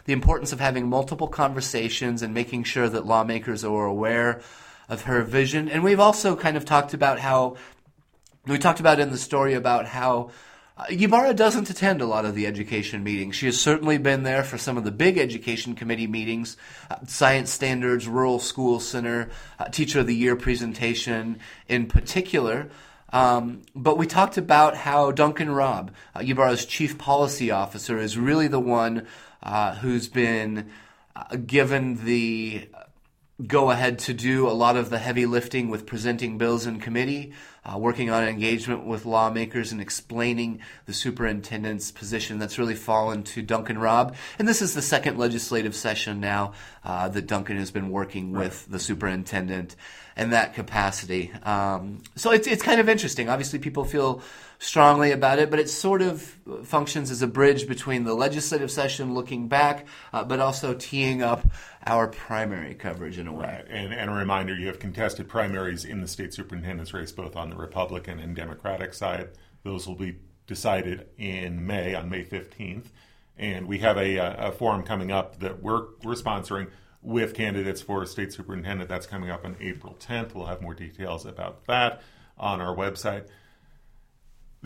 the 0.06 0.14
importance 0.14 0.54
of 0.54 0.60
having 0.60 0.88
multiple 0.88 1.28
conversations 1.28 2.22
and 2.22 2.34
making 2.34 2.66
sure 2.66 2.88
that 2.88 3.06
lawmakers 3.06 3.64
are 3.64 3.86
aware 3.86 4.42
of 4.88 5.04
her 5.04 5.24
vision. 5.24 5.68
And 5.70 5.84
we've 5.84 6.00
also 6.00 6.36
kind 6.36 6.56
of 6.56 6.66
talked 6.66 6.94
about 6.94 7.20
how 7.20 7.58
we 8.46 8.60
talked 8.60 8.80
about 8.80 9.00
in 9.00 9.10
the 9.10 9.18
story 9.18 9.56
about 9.56 9.88
how 9.88 10.30
uh, 10.78 10.86
Ybarra 10.90 11.34
doesn't 11.34 11.70
attend 11.70 12.02
a 12.02 12.06
lot 12.06 12.26
of 12.26 12.36
the 12.36 12.46
education 12.46 13.04
meetings. 13.04 13.36
She 13.36 13.46
has 13.46 13.60
certainly 13.60 13.98
been 13.98 14.24
there 14.24 14.44
for 14.44 14.58
some 14.58 14.78
of 14.78 14.84
the 14.84 14.92
big 14.92 15.18
education 15.18 15.74
committee 15.74 16.08
meetings, 16.08 16.58
uh, 16.92 16.98
Science 17.08 17.52
Standards, 17.52 18.08
Rural 18.08 18.40
School 18.40 18.80
Center, 18.80 19.30
uh, 19.58 19.66
Teacher 19.70 20.02
of 20.02 20.08
the 20.08 20.16
Year 20.16 20.36
presentation 20.36 21.40
in 21.70 21.88
particular. 21.88 22.70
Um, 23.14 23.62
but 23.74 23.98
we 23.98 24.08
talked 24.08 24.38
about 24.38 24.76
how 24.76 25.12
Duncan 25.12 25.50
Robb, 25.50 25.92
uh, 26.14 26.22
Ybarra's 26.22 26.66
chief 26.66 26.98
policy 26.98 27.52
officer, 27.52 27.98
is 27.98 28.18
really 28.18 28.50
the 28.50 28.60
one 28.60 29.08
uh, 29.42 29.76
who's 29.76 30.10
been 30.10 30.70
uh, 31.16 31.38
given 31.38 32.04
the 32.04 32.68
go 33.46 33.72
ahead 33.72 34.00
to 34.00 34.14
do 34.14 34.48
a 34.48 34.52
lot 34.52 34.78
of 34.78 34.90
the 34.90 34.98
heavy 34.98 35.26
lifting 35.26 35.70
with 35.70 35.86
presenting 35.86 36.38
bills 36.38 36.66
in 36.66 36.80
committee. 36.80 37.34
uh, 37.66 37.78
working 37.78 38.10
on 38.10 38.24
engagement 38.24 38.86
with 38.86 39.06
lawmakers 39.06 39.72
and 39.72 39.82
explaining 39.82 40.60
the 40.86 40.94
superintendent's 40.94 41.92
position 41.92 42.38
that's 42.38 42.60
really 42.60 42.76
fallen 42.76 43.24
to 43.24 43.42
Duncan 43.42 43.78
Robb. 43.78 44.16
And 44.38 44.48
this 44.48 44.62
is 44.62 44.74
the 44.74 44.82
second 44.82 45.18
legislative 45.18 45.76
session 45.76 46.20
now 46.20 46.54
uh, 46.84 47.10
that 47.10 47.26
Duncan 47.26 47.58
has 47.58 47.72
been 47.72 47.90
working 47.90 48.32
right. 48.32 48.46
with 48.46 48.68
the 48.70 48.80
superintendent 48.80 49.76
in 50.16 50.30
that 50.30 50.54
capacity. 50.54 51.32
Um, 51.44 52.04
so 52.16 52.32
it's, 52.32 52.48
it's 52.48 52.64
kind 52.64 52.80
of 52.80 52.88
interesting. 52.88 53.30
Obviously, 53.30 53.60
people 53.60 53.84
feel 53.84 54.22
strongly 54.60 55.12
about 55.12 55.40
it, 55.40 55.50
but 55.50 55.60
it 55.60 55.70
sort 55.70 56.02
of 56.02 56.22
functions 56.64 57.12
as 57.12 57.22
a 57.22 57.28
bridge 57.28 57.68
between 57.68 58.06
the 58.06 58.14
legislative 58.14 58.72
session 58.72 59.14
looking 59.14 59.50
back, 59.50 59.86
uh, 60.14 60.24
but 60.24 60.40
also 60.40 60.74
teeing 60.74 61.22
up 61.22 61.46
our 61.86 62.08
primary 62.08 62.74
coverage 62.74 63.18
in 63.18 63.28
a 63.28 63.34
way. 63.34 63.46
Right. 63.46 63.66
And, 63.70 63.94
and, 63.94 64.10
a 64.10 64.14
reminder 64.14 64.56
you 64.56 64.68
have 64.68 64.80
contested 64.80 65.28
primaries 65.28 65.86
in 65.86 66.02
the 66.02 66.08
state 66.08 66.34
superintendent's 66.34 66.94
race, 66.94 67.12
both 67.12 67.36
on 67.36 67.50
the 67.50 67.56
Republican 67.56 68.20
and 68.20 68.36
Democratic 68.36 68.94
side. 68.94 69.30
Those 69.64 69.88
will 69.88 69.96
be 69.96 70.18
decided 70.48 71.08
in 71.18 71.66
May, 71.66 71.94
on 71.94 72.10
May 72.10 72.24
15th. 72.24 72.86
And 73.38 73.68
we 73.68 73.80
have 73.80 73.98
a, 73.98 74.18
a 74.18 74.52
forum 74.52 74.84
coming 74.84 75.12
up 75.12 75.40
that 75.40 75.62
we're, 75.62 75.88
we're 76.04 76.14
sponsoring 76.14 76.70
with 77.02 77.34
candidates 77.34 77.82
for 77.82 78.06
state 78.06 78.34
superintendent. 78.34 78.90
That's 78.90 79.06
coming 79.06 79.30
up 79.30 79.46
on 79.46 79.56
April 79.60 79.96
10th. 80.00 80.34
We'll 80.34 80.46
have 80.46 80.62
more 80.62 80.74
details 80.74 81.26
about 81.26 81.66
that 81.66 82.02
on 82.38 82.62
our 82.62 82.76
website 82.76 83.28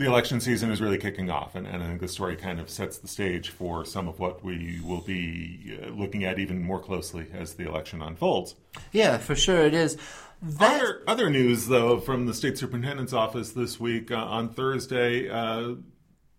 the 0.00 0.06
election 0.06 0.40
season 0.40 0.70
is 0.70 0.80
really 0.80 0.96
kicking 0.96 1.30
off, 1.30 1.54
and, 1.54 1.66
and, 1.66 1.82
I 1.82 1.86
think 1.86 2.00
the 2.00 2.08
story 2.08 2.34
kind 2.34 2.58
of 2.58 2.70
sets 2.70 2.96
the 2.96 3.06
stage 3.06 3.50
for 3.50 3.84
some 3.84 4.08
of 4.08 4.18
what 4.18 4.42
we 4.42 4.80
will 4.82 5.02
be 5.02 5.78
uh, 5.80 5.90
looking 5.90 6.24
at 6.24 6.38
even 6.38 6.62
more 6.62 6.80
closely 6.80 7.26
as 7.34 7.54
the 7.54 7.68
election 7.68 8.00
unfolds. 8.00 8.54
Yeah, 8.92 9.18
for 9.18 9.36
sure 9.36 9.60
it 9.60 9.74
is. 9.74 9.98
That... 10.40 10.80
Other, 10.80 11.02
other 11.06 11.30
news, 11.30 11.66
though, 11.66 12.00
from 12.00 12.24
the 12.24 12.32
state 12.32 12.56
superintendent's 12.56 13.12
office 13.12 13.52
this 13.52 13.78
week 13.78 14.10
uh, 14.10 14.16
on 14.16 14.48
Thursday, 14.48 15.28
uh, 15.28 15.74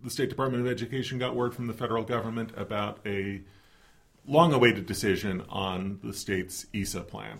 the 0.04 0.10
State 0.10 0.30
Department 0.30 0.66
of 0.66 0.72
Education 0.72 1.20
got 1.20 1.36
word 1.36 1.54
from 1.54 1.68
the 1.68 1.74
federal 1.74 2.04
government 2.04 2.52
about 2.58 2.98
a 3.06 3.42
long 4.26 4.54
awaited 4.54 4.88
decision 4.88 5.44
on 5.50 6.00
the 6.04 6.14
state's 6.14 6.66
ESSA 6.74 7.02
plan. 7.02 7.38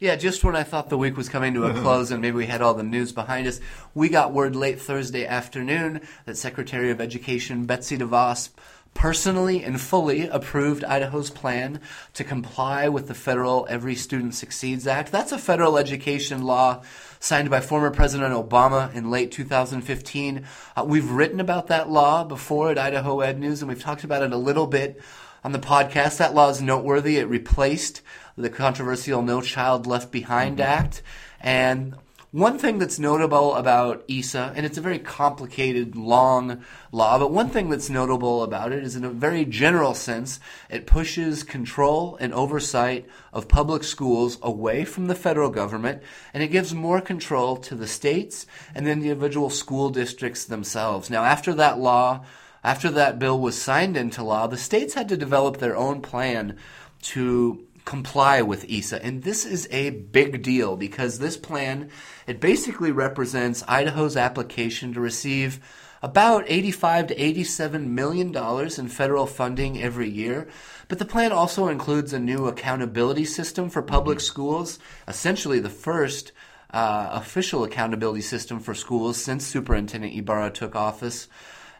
Yeah, 0.00 0.16
just 0.16 0.44
when 0.44 0.56
I 0.56 0.62
thought 0.62 0.88
the 0.88 0.98
week 0.98 1.16
was 1.16 1.28
coming 1.28 1.54
to 1.54 1.66
a 1.66 1.72
close 1.82 2.10
and 2.10 2.20
maybe 2.20 2.36
we 2.36 2.46
had 2.46 2.62
all 2.62 2.74
the 2.74 2.82
news 2.82 3.12
behind 3.12 3.46
us, 3.46 3.60
we 3.94 4.08
got 4.08 4.32
word 4.32 4.56
late 4.56 4.80
Thursday 4.80 5.26
afternoon 5.26 6.00
that 6.24 6.36
Secretary 6.36 6.90
of 6.90 7.00
Education 7.00 7.64
Betsy 7.64 7.98
DeVos 7.98 8.50
personally 8.94 9.62
and 9.62 9.80
fully 9.80 10.26
approved 10.26 10.82
Idaho's 10.82 11.30
plan 11.30 11.80
to 12.14 12.24
comply 12.24 12.88
with 12.88 13.06
the 13.06 13.14
federal 13.14 13.66
Every 13.70 13.94
Student 13.94 14.34
Succeeds 14.34 14.86
Act. 14.86 15.12
That's 15.12 15.32
a 15.32 15.38
federal 15.38 15.78
education 15.78 16.42
law 16.42 16.82
signed 17.20 17.50
by 17.50 17.60
former 17.60 17.90
President 17.90 18.34
Obama 18.34 18.92
in 18.94 19.10
late 19.10 19.30
2015. 19.30 20.44
Uh, 20.76 20.84
we've 20.84 21.10
written 21.10 21.38
about 21.38 21.68
that 21.68 21.88
law 21.88 22.24
before 22.24 22.70
at 22.70 22.78
Idaho 22.78 23.20
Ed 23.20 23.38
News 23.38 23.62
and 23.62 23.68
we've 23.68 23.82
talked 23.82 24.04
about 24.04 24.22
it 24.22 24.32
a 24.32 24.36
little 24.36 24.66
bit 24.66 25.00
on 25.44 25.52
the 25.52 25.58
podcast. 25.58 26.16
That 26.18 26.34
law 26.34 26.48
is 26.48 26.60
noteworthy. 26.60 27.18
It 27.18 27.28
replaced 27.28 28.02
the 28.38 28.50
controversial 28.50 29.22
No 29.22 29.40
Child 29.40 29.86
Left 29.86 30.10
Behind 30.10 30.58
mm-hmm. 30.58 30.68
Act. 30.68 31.02
And 31.40 31.94
one 32.30 32.58
thing 32.58 32.78
that's 32.78 32.98
notable 32.98 33.54
about 33.54 34.04
ESSA, 34.06 34.52
and 34.54 34.66
it's 34.66 34.76
a 34.76 34.82
very 34.82 34.98
complicated, 34.98 35.96
long 35.96 36.62
law, 36.92 37.18
but 37.18 37.30
one 37.30 37.48
thing 37.48 37.70
that's 37.70 37.88
notable 37.88 38.42
about 38.42 38.70
it 38.70 38.84
is 38.84 38.94
in 38.94 39.04
a 39.04 39.08
very 39.08 39.46
general 39.46 39.94
sense, 39.94 40.38
it 40.68 40.86
pushes 40.86 41.42
control 41.42 42.18
and 42.20 42.34
oversight 42.34 43.08
of 43.32 43.48
public 43.48 43.82
schools 43.82 44.36
away 44.42 44.84
from 44.84 45.06
the 45.06 45.14
federal 45.14 45.48
government, 45.48 46.02
and 46.34 46.42
it 46.42 46.48
gives 46.48 46.74
more 46.74 47.00
control 47.00 47.56
to 47.56 47.74
the 47.74 47.86
states 47.86 48.44
and 48.74 48.86
then 48.86 49.00
the 49.00 49.08
individual 49.08 49.48
school 49.48 49.88
districts 49.88 50.44
themselves. 50.44 51.08
Now, 51.08 51.24
after 51.24 51.54
that 51.54 51.78
law, 51.78 52.26
after 52.62 52.90
that 52.90 53.18
bill 53.18 53.40
was 53.40 53.60
signed 53.60 53.96
into 53.96 54.22
law, 54.22 54.46
the 54.46 54.58
states 54.58 54.92
had 54.92 55.08
to 55.08 55.16
develop 55.16 55.56
their 55.56 55.76
own 55.76 56.02
plan 56.02 56.58
to 57.00 57.66
comply 57.88 58.42
with 58.42 58.70
ESSA. 58.70 59.02
And 59.02 59.22
this 59.22 59.46
is 59.46 59.66
a 59.70 59.88
big 59.88 60.42
deal 60.42 60.76
because 60.76 61.18
this 61.18 61.38
plan, 61.38 61.88
it 62.26 62.38
basically 62.38 62.92
represents 62.92 63.64
Idaho's 63.66 64.14
application 64.14 64.92
to 64.92 65.00
receive 65.00 65.58
about 66.02 66.44
85 66.48 67.06
to 67.06 67.16
87 67.24 67.94
million 67.94 68.30
dollars 68.30 68.78
in 68.78 68.88
federal 68.88 69.26
funding 69.26 69.82
every 69.82 70.10
year. 70.10 70.48
But 70.88 70.98
the 70.98 71.06
plan 71.06 71.32
also 71.32 71.68
includes 71.68 72.12
a 72.12 72.20
new 72.20 72.46
accountability 72.46 73.24
system 73.24 73.70
for 73.70 73.80
public 73.80 74.20
schools, 74.20 74.78
essentially 75.08 75.58
the 75.58 75.70
first 75.70 76.32
uh, 76.70 77.08
official 77.12 77.64
accountability 77.64 78.20
system 78.20 78.60
for 78.60 78.74
schools 78.74 79.16
since 79.16 79.46
Superintendent 79.46 80.14
Ybarra 80.14 80.50
took 80.50 80.76
office. 80.76 81.26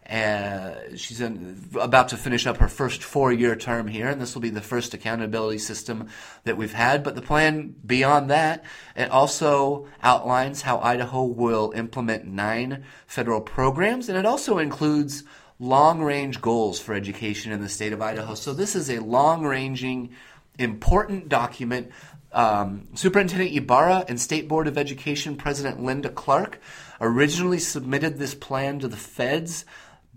Uh, 0.09 0.75
she's 0.97 1.21
in, 1.21 1.69
about 1.79 2.09
to 2.09 2.17
finish 2.17 2.47
up 2.47 2.57
her 2.57 2.69
first 2.69 3.03
four 3.03 3.31
year 3.31 3.55
term 3.55 3.87
here, 3.87 4.09
and 4.09 4.21
this 4.21 4.35
will 4.35 4.41
be 4.41 4.49
the 4.49 4.63
first 4.63 4.95
accountability 4.95 5.59
system 5.59 6.09
that 6.45 6.57
we've 6.57 6.73
had. 6.73 7.05
But 7.05 7.15
the 7.15 7.21
plan 7.21 7.75
beyond 7.85 8.31
that, 8.31 8.65
it 8.97 9.11
also 9.11 9.87
outlines 10.03 10.63
how 10.63 10.79
Idaho 10.79 11.25
will 11.25 11.73
implement 11.77 12.25
nine 12.25 12.85
federal 13.07 13.43
programs, 13.43 14.09
and 14.09 14.17
it 14.17 14.25
also 14.25 14.57
includes 14.57 15.25
long 15.59 16.01
range 16.01 16.41
goals 16.41 16.81
for 16.81 16.95
education 16.95 17.53
in 17.53 17.61
the 17.61 17.69
state 17.69 17.93
of 17.93 18.01
Idaho. 18.01 18.35
So 18.35 18.55
this 18.55 18.75
is 18.75 18.89
a 18.89 19.01
long 19.01 19.45
ranging, 19.45 20.15
important 20.59 21.29
document. 21.29 21.91
Um, 22.33 22.89
Superintendent 22.95 23.55
Ybarra 23.55 24.05
and 24.09 24.21
State 24.21 24.49
Board 24.49 24.69
of 24.69 24.79
Education 24.79 25.37
President 25.37 25.83
Linda 25.83 26.09
Clark 26.09 26.61
originally 27.01 27.59
submitted 27.59 28.19
this 28.19 28.35
plan 28.35 28.79
to 28.81 28.89
the 28.89 28.97
feds 28.97 29.65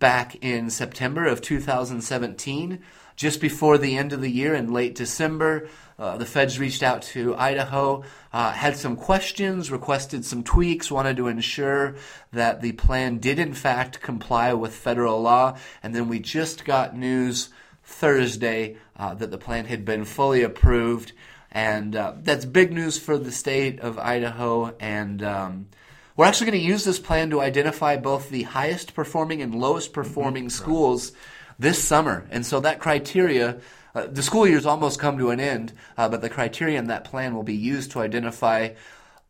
back 0.01 0.35
in 0.43 0.69
September 0.69 1.25
of 1.25 1.41
2017. 1.41 2.81
Just 3.15 3.39
before 3.39 3.77
the 3.77 3.97
end 3.97 4.11
of 4.11 4.19
the 4.19 4.31
year 4.31 4.53
in 4.55 4.73
late 4.73 4.95
December, 4.95 5.69
uh, 5.99 6.17
the 6.17 6.25
feds 6.25 6.59
reached 6.59 6.81
out 6.81 7.03
to 7.03 7.35
Idaho, 7.35 8.03
uh, 8.33 8.51
had 8.51 8.75
some 8.75 8.95
questions, 8.95 9.71
requested 9.71 10.25
some 10.25 10.43
tweaks, 10.43 10.89
wanted 10.89 11.17
to 11.17 11.27
ensure 11.27 11.95
that 12.33 12.61
the 12.61 12.71
plan 12.71 13.19
did 13.19 13.37
in 13.37 13.53
fact 13.53 14.01
comply 14.01 14.53
with 14.53 14.73
federal 14.73 15.21
law. 15.21 15.55
And 15.83 15.93
then 15.93 16.09
we 16.09 16.19
just 16.19 16.65
got 16.65 16.97
news 16.97 17.49
Thursday 17.83 18.77
uh, 18.97 19.13
that 19.13 19.29
the 19.29 19.37
plan 19.37 19.65
had 19.65 19.85
been 19.85 20.03
fully 20.03 20.41
approved. 20.41 21.11
And 21.51 21.95
uh, 21.95 22.13
that's 22.17 22.45
big 22.45 22.73
news 22.73 22.97
for 22.97 23.19
the 23.19 23.31
state 23.31 23.79
of 23.81 23.99
Idaho. 23.99 24.75
And 24.79 25.21
um, 25.21 25.67
we're 26.15 26.25
actually 26.25 26.51
going 26.51 26.61
to 26.61 26.67
use 26.67 26.83
this 26.83 26.99
plan 26.99 27.29
to 27.29 27.41
identify 27.41 27.97
both 27.97 28.29
the 28.29 28.43
highest 28.43 28.93
performing 28.93 29.41
and 29.41 29.55
lowest 29.55 29.93
performing 29.93 30.45
mm-hmm. 30.45 30.63
schools 30.63 31.11
this 31.57 31.83
summer. 31.83 32.27
And 32.31 32.45
so 32.45 32.59
that 32.59 32.79
criteria, 32.79 33.59
uh, 33.93 34.07
the 34.07 34.23
school 34.23 34.47
year's 34.47 34.65
almost 34.65 34.99
come 34.99 35.17
to 35.17 35.29
an 35.29 35.39
end, 35.39 35.73
uh, 35.97 36.09
but 36.09 36.21
the 36.21 36.29
criteria 36.29 36.79
in 36.79 36.87
that 36.87 37.03
plan 37.03 37.35
will 37.35 37.43
be 37.43 37.55
used 37.55 37.91
to 37.91 37.99
identify 37.99 38.69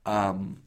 um, 0.05 0.61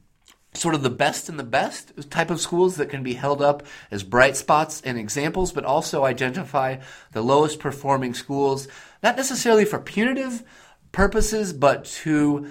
sort 0.53 0.75
of 0.75 0.83
the 0.83 0.89
best 0.89 1.29
and 1.29 1.37
the 1.39 1.43
best 1.43 2.09
type 2.09 2.29
of 2.29 2.39
schools 2.39 2.77
that 2.77 2.89
can 2.89 3.03
be 3.03 3.13
held 3.13 3.41
up 3.41 3.65
as 3.91 4.03
bright 4.03 4.37
spots 4.37 4.81
and 4.81 4.97
examples, 4.97 5.51
but 5.51 5.65
also 5.65 6.05
identify 6.05 6.77
the 7.11 7.21
lowest 7.21 7.59
performing 7.59 8.13
schools, 8.13 8.67
not 9.03 9.17
necessarily 9.17 9.65
for 9.65 9.79
punitive 9.79 10.43
purposes, 10.91 11.51
but 11.51 11.83
to 11.85 12.47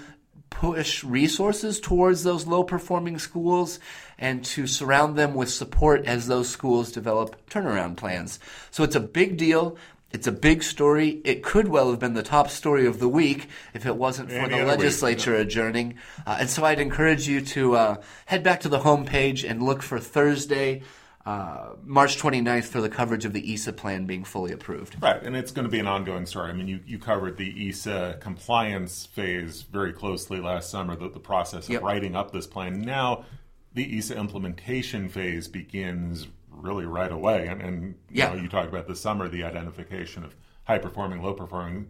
push 0.55 1.03
resources 1.05 1.81
towards 1.81 2.23
those 2.23 2.47
low 2.47 2.63
performing 2.63 3.19
schools 3.19 3.81
and 4.19 4.45
to 4.45 4.67
surround 4.67 5.17
them 5.17 5.35
with 5.35 5.51
support 5.51 6.07
as 6.07 6.29
those 6.29 6.49
schools 6.49 6.93
develop 6.93 7.37
turnaround 7.51 7.97
plans. 7.97 8.39
So 8.71 8.85
it's 8.85 8.95
a 8.95 9.01
big 9.01 9.37
deal. 9.37 9.77
It's 10.13 10.29
a 10.29 10.33
big 10.33 10.63
story. 10.63 11.21
It 11.25 11.43
could 11.43 11.67
well 11.67 11.91
have 11.91 11.99
been 11.99 12.15
the 12.15 12.23
top 12.23 12.49
story 12.49 12.87
of 12.87 13.01
the 13.01 13.09
week 13.09 13.49
if 13.75 13.85
it 13.85 13.97
wasn't 13.97 14.31
for 14.31 14.37
Any 14.37 14.61
the 14.61 14.65
legislature 14.65 15.33
week, 15.33 15.41
adjourning. 15.41 15.99
Uh, 16.25 16.37
and 16.41 16.49
so 16.49 16.65
I'd 16.65 16.79
encourage 16.79 17.27
you 17.27 17.41
to 17.41 17.75
uh, 17.75 17.97
head 18.27 18.45
back 18.45 18.61
to 18.61 18.69
the 18.69 18.79
homepage 18.81 19.49
and 19.49 19.61
look 19.61 19.83
for 19.83 19.99
Thursday, 19.99 20.83
uh, 21.27 21.71
March 21.83 22.19
29th 22.19 22.65
for 22.65 22.81
the 22.81 22.89
coverage 22.89 23.25
of 23.25 23.33
the 23.33 23.55
ESSA 23.55 23.73
plan 23.73 24.05
being 24.05 24.25
fully 24.25 24.53
approved. 24.53 24.97
Right, 25.01 25.23
and 25.23 25.35
it's 25.35 25.53
going 25.53 25.65
to 25.65 25.71
be 25.71 25.79
an 25.79 25.87
ongoing 25.87 26.27
story. 26.27 26.51
I 26.51 26.53
mean, 26.53 26.69
you, 26.69 26.81
you 26.87 26.99
covered 26.99 27.39
the 27.39 27.69
ESSA 27.69 28.19
compliance 28.21 29.07
phase 29.07 29.63
very 29.63 29.93
closely 29.93 30.39
last 30.39 30.71
summer, 30.71 30.97
the, 30.97 31.09
the 31.09 31.21
process 31.21 31.65
of 31.65 31.71
yep. 31.71 31.83
writing 31.83 32.15
up 32.15 32.33
this 32.33 32.47
plan. 32.47 32.83
Now, 32.83 33.25
the 33.73 33.99
ESSA 33.99 34.17
implementation 34.19 35.09
phase 35.09 35.49
begins 35.49 36.27
really 36.51 36.85
right 36.85 37.11
away. 37.11 37.47
And, 37.47 37.63
and 37.63 37.95
you, 38.11 38.23
know, 38.25 38.35
you 38.35 38.49
talked 38.49 38.69
about 38.69 38.87
this 38.87 39.01
summer 39.01 39.29
the 39.29 39.45
identification 39.45 40.25
of 40.25 40.35
high 40.65 40.79
performing, 40.79 41.23
low 41.23 41.33
performing, 41.33 41.89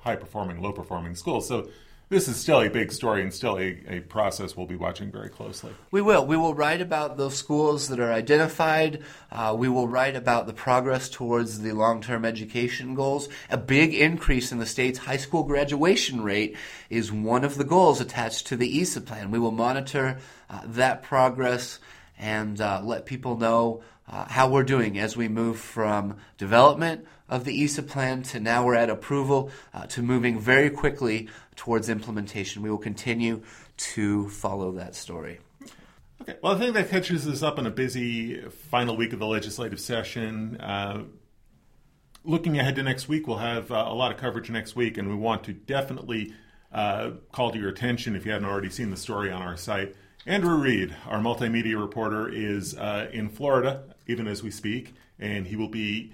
high 0.00 0.16
performing, 0.16 0.62
low 0.62 0.72
performing 0.72 1.14
schools. 1.14 1.48
So 1.48 1.68
this 2.08 2.28
is 2.28 2.36
still 2.36 2.60
a 2.60 2.70
big 2.70 2.92
story 2.92 3.22
and 3.22 3.34
still 3.34 3.58
a, 3.58 3.78
a 3.88 4.00
process 4.00 4.56
we'll 4.56 4.66
be 4.66 4.76
watching 4.76 5.10
very 5.10 5.28
closely. 5.28 5.72
We 5.90 6.00
will. 6.02 6.24
We 6.24 6.36
will 6.36 6.54
write 6.54 6.80
about 6.80 7.16
those 7.16 7.36
schools 7.36 7.88
that 7.88 7.98
are 7.98 8.12
identified. 8.12 9.02
Uh, 9.32 9.56
we 9.58 9.68
will 9.68 9.88
write 9.88 10.14
about 10.14 10.46
the 10.46 10.52
progress 10.52 11.08
towards 11.08 11.60
the 11.60 11.72
long 11.72 12.00
term 12.00 12.24
education 12.24 12.94
goals. 12.94 13.28
A 13.50 13.56
big 13.56 13.92
increase 13.92 14.52
in 14.52 14.58
the 14.58 14.66
state's 14.66 15.00
high 15.00 15.16
school 15.16 15.42
graduation 15.42 16.22
rate 16.22 16.56
is 16.90 17.10
one 17.10 17.42
of 17.42 17.56
the 17.56 17.64
goals 17.64 18.00
attached 18.00 18.46
to 18.48 18.56
the 18.56 18.80
ESSA 18.80 19.00
plan. 19.00 19.32
We 19.32 19.40
will 19.40 19.50
monitor 19.50 20.18
uh, 20.48 20.60
that 20.64 21.02
progress 21.02 21.80
and 22.18 22.60
uh, 22.60 22.82
let 22.84 23.06
people 23.06 23.36
know 23.36 23.82
uh, 24.08 24.26
how 24.28 24.48
we're 24.48 24.62
doing 24.62 24.98
as 24.98 25.16
we 25.16 25.26
move 25.26 25.58
from 25.58 26.16
development 26.38 27.04
of 27.28 27.44
the 27.44 27.64
ESSA 27.64 27.82
plan 27.82 28.22
to 28.22 28.40
now 28.40 28.64
we're 28.64 28.74
at 28.74 28.90
approval 28.90 29.50
uh, 29.74 29.86
to 29.86 30.02
moving 30.02 30.38
very 30.38 30.70
quickly 30.70 31.28
towards 31.56 31.88
implementation. 31.88 32.62
We 32.62 32.70
will 32.70 32.78
continue 32.78 33.42
to 33.76 34.28
follow 34.28 34.72
that 34.72 34.94
story. 34.94 35.40
Okay. 36.22 36.36
Well, 36.42 36.54
I 36.54 36.58
think 36.58 36.74
that 36.74 36.88
catches 36.88 37.26
us 37.28 37.42
up 37.42 37.58
on 37.58 37.66
a 37.66 37.70
busy 37.70 38.40
final 38.40 38.96
week 38.96 39.12
of 39.12 39.18
the 39.18 39.26
legislative 39.26 39.80
session. 39.80 40.56
Uh, 40.60 41.04
looking 42.24 42.58
ahead 42.58 42.76
to 42.76 42.82
next 42.82 43.08
week, 43.08 43.26
we'll 43.26 43.38
have 43.38 43.70
uh, 43.70 43.84
a 43.86 43.94
lot 43.94 44.12
of 44.12 44.18
coverage 44.18 44.50
next 44.50 44.74
week, 44.76 44.98
and 44.98 45.08
we 45.08 45.14
want 45.14 45.44
to 45.44 45.52
definitely 45.52 46.32
uh, 46.72 47.10
call 47.32 47.50
to 47.50 47.58
your 47.58 47.68
attention 47.68 48.16
if 48.16 48.24
you 48.24 48.32
haven't 48.32 48.48
already 48.48 48.70
seen 48.70 48.90
the 48.90 48.96
story 48.96 49.30
on 49.30 49.42
our 49.42 49.56
site. 49.56 49.94
Andrew 50.26 50.56
Reed, 50.56 50.96
our 51.06 51.20
multimedia 51.20 51.80
reporter, 51.80 52.28
is 52.28 52.76
uh, 52.76 53.08
in 53.12 53.28
Florida 53.28 53.84
even 54.06 54.26
as 54.26 54.42
we 54.42 54.50
speak, 54.50 54.94
and 55.18 55.46
he 55.46 55.56
will 55.56 55.68
be 55.68 56.12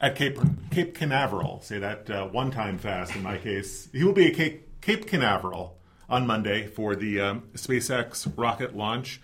at 0.00 0.16
Cape 0.16 0.38
Cape 0.70 0.94
Canaveral. 0.94 1.60
Say 1.62 1.78
that 1.78 2.10
uh, 2.10 2.26
one 2.26 2.50
time 2.50 2.78
fast 2.78 3.14
in 3.14 3.22
my 3.22 3.38
case. 3.38 3.88
He 3.92 4.04
will 4.04 4.12
be 4.12 4.28
at 4.28 4.34
Cape, 4.34 4.80
Cape 4.80 5.06
Canaveral 5.06 5.78
on 6.08 6.26
Monday 6.26 6.66
for 6.66 6.94
the 6.94 7.20
um, 7.20 7.42
SpaceX 7.54 8.32
rocket 8.36 8.76
launch. 8.76 9.20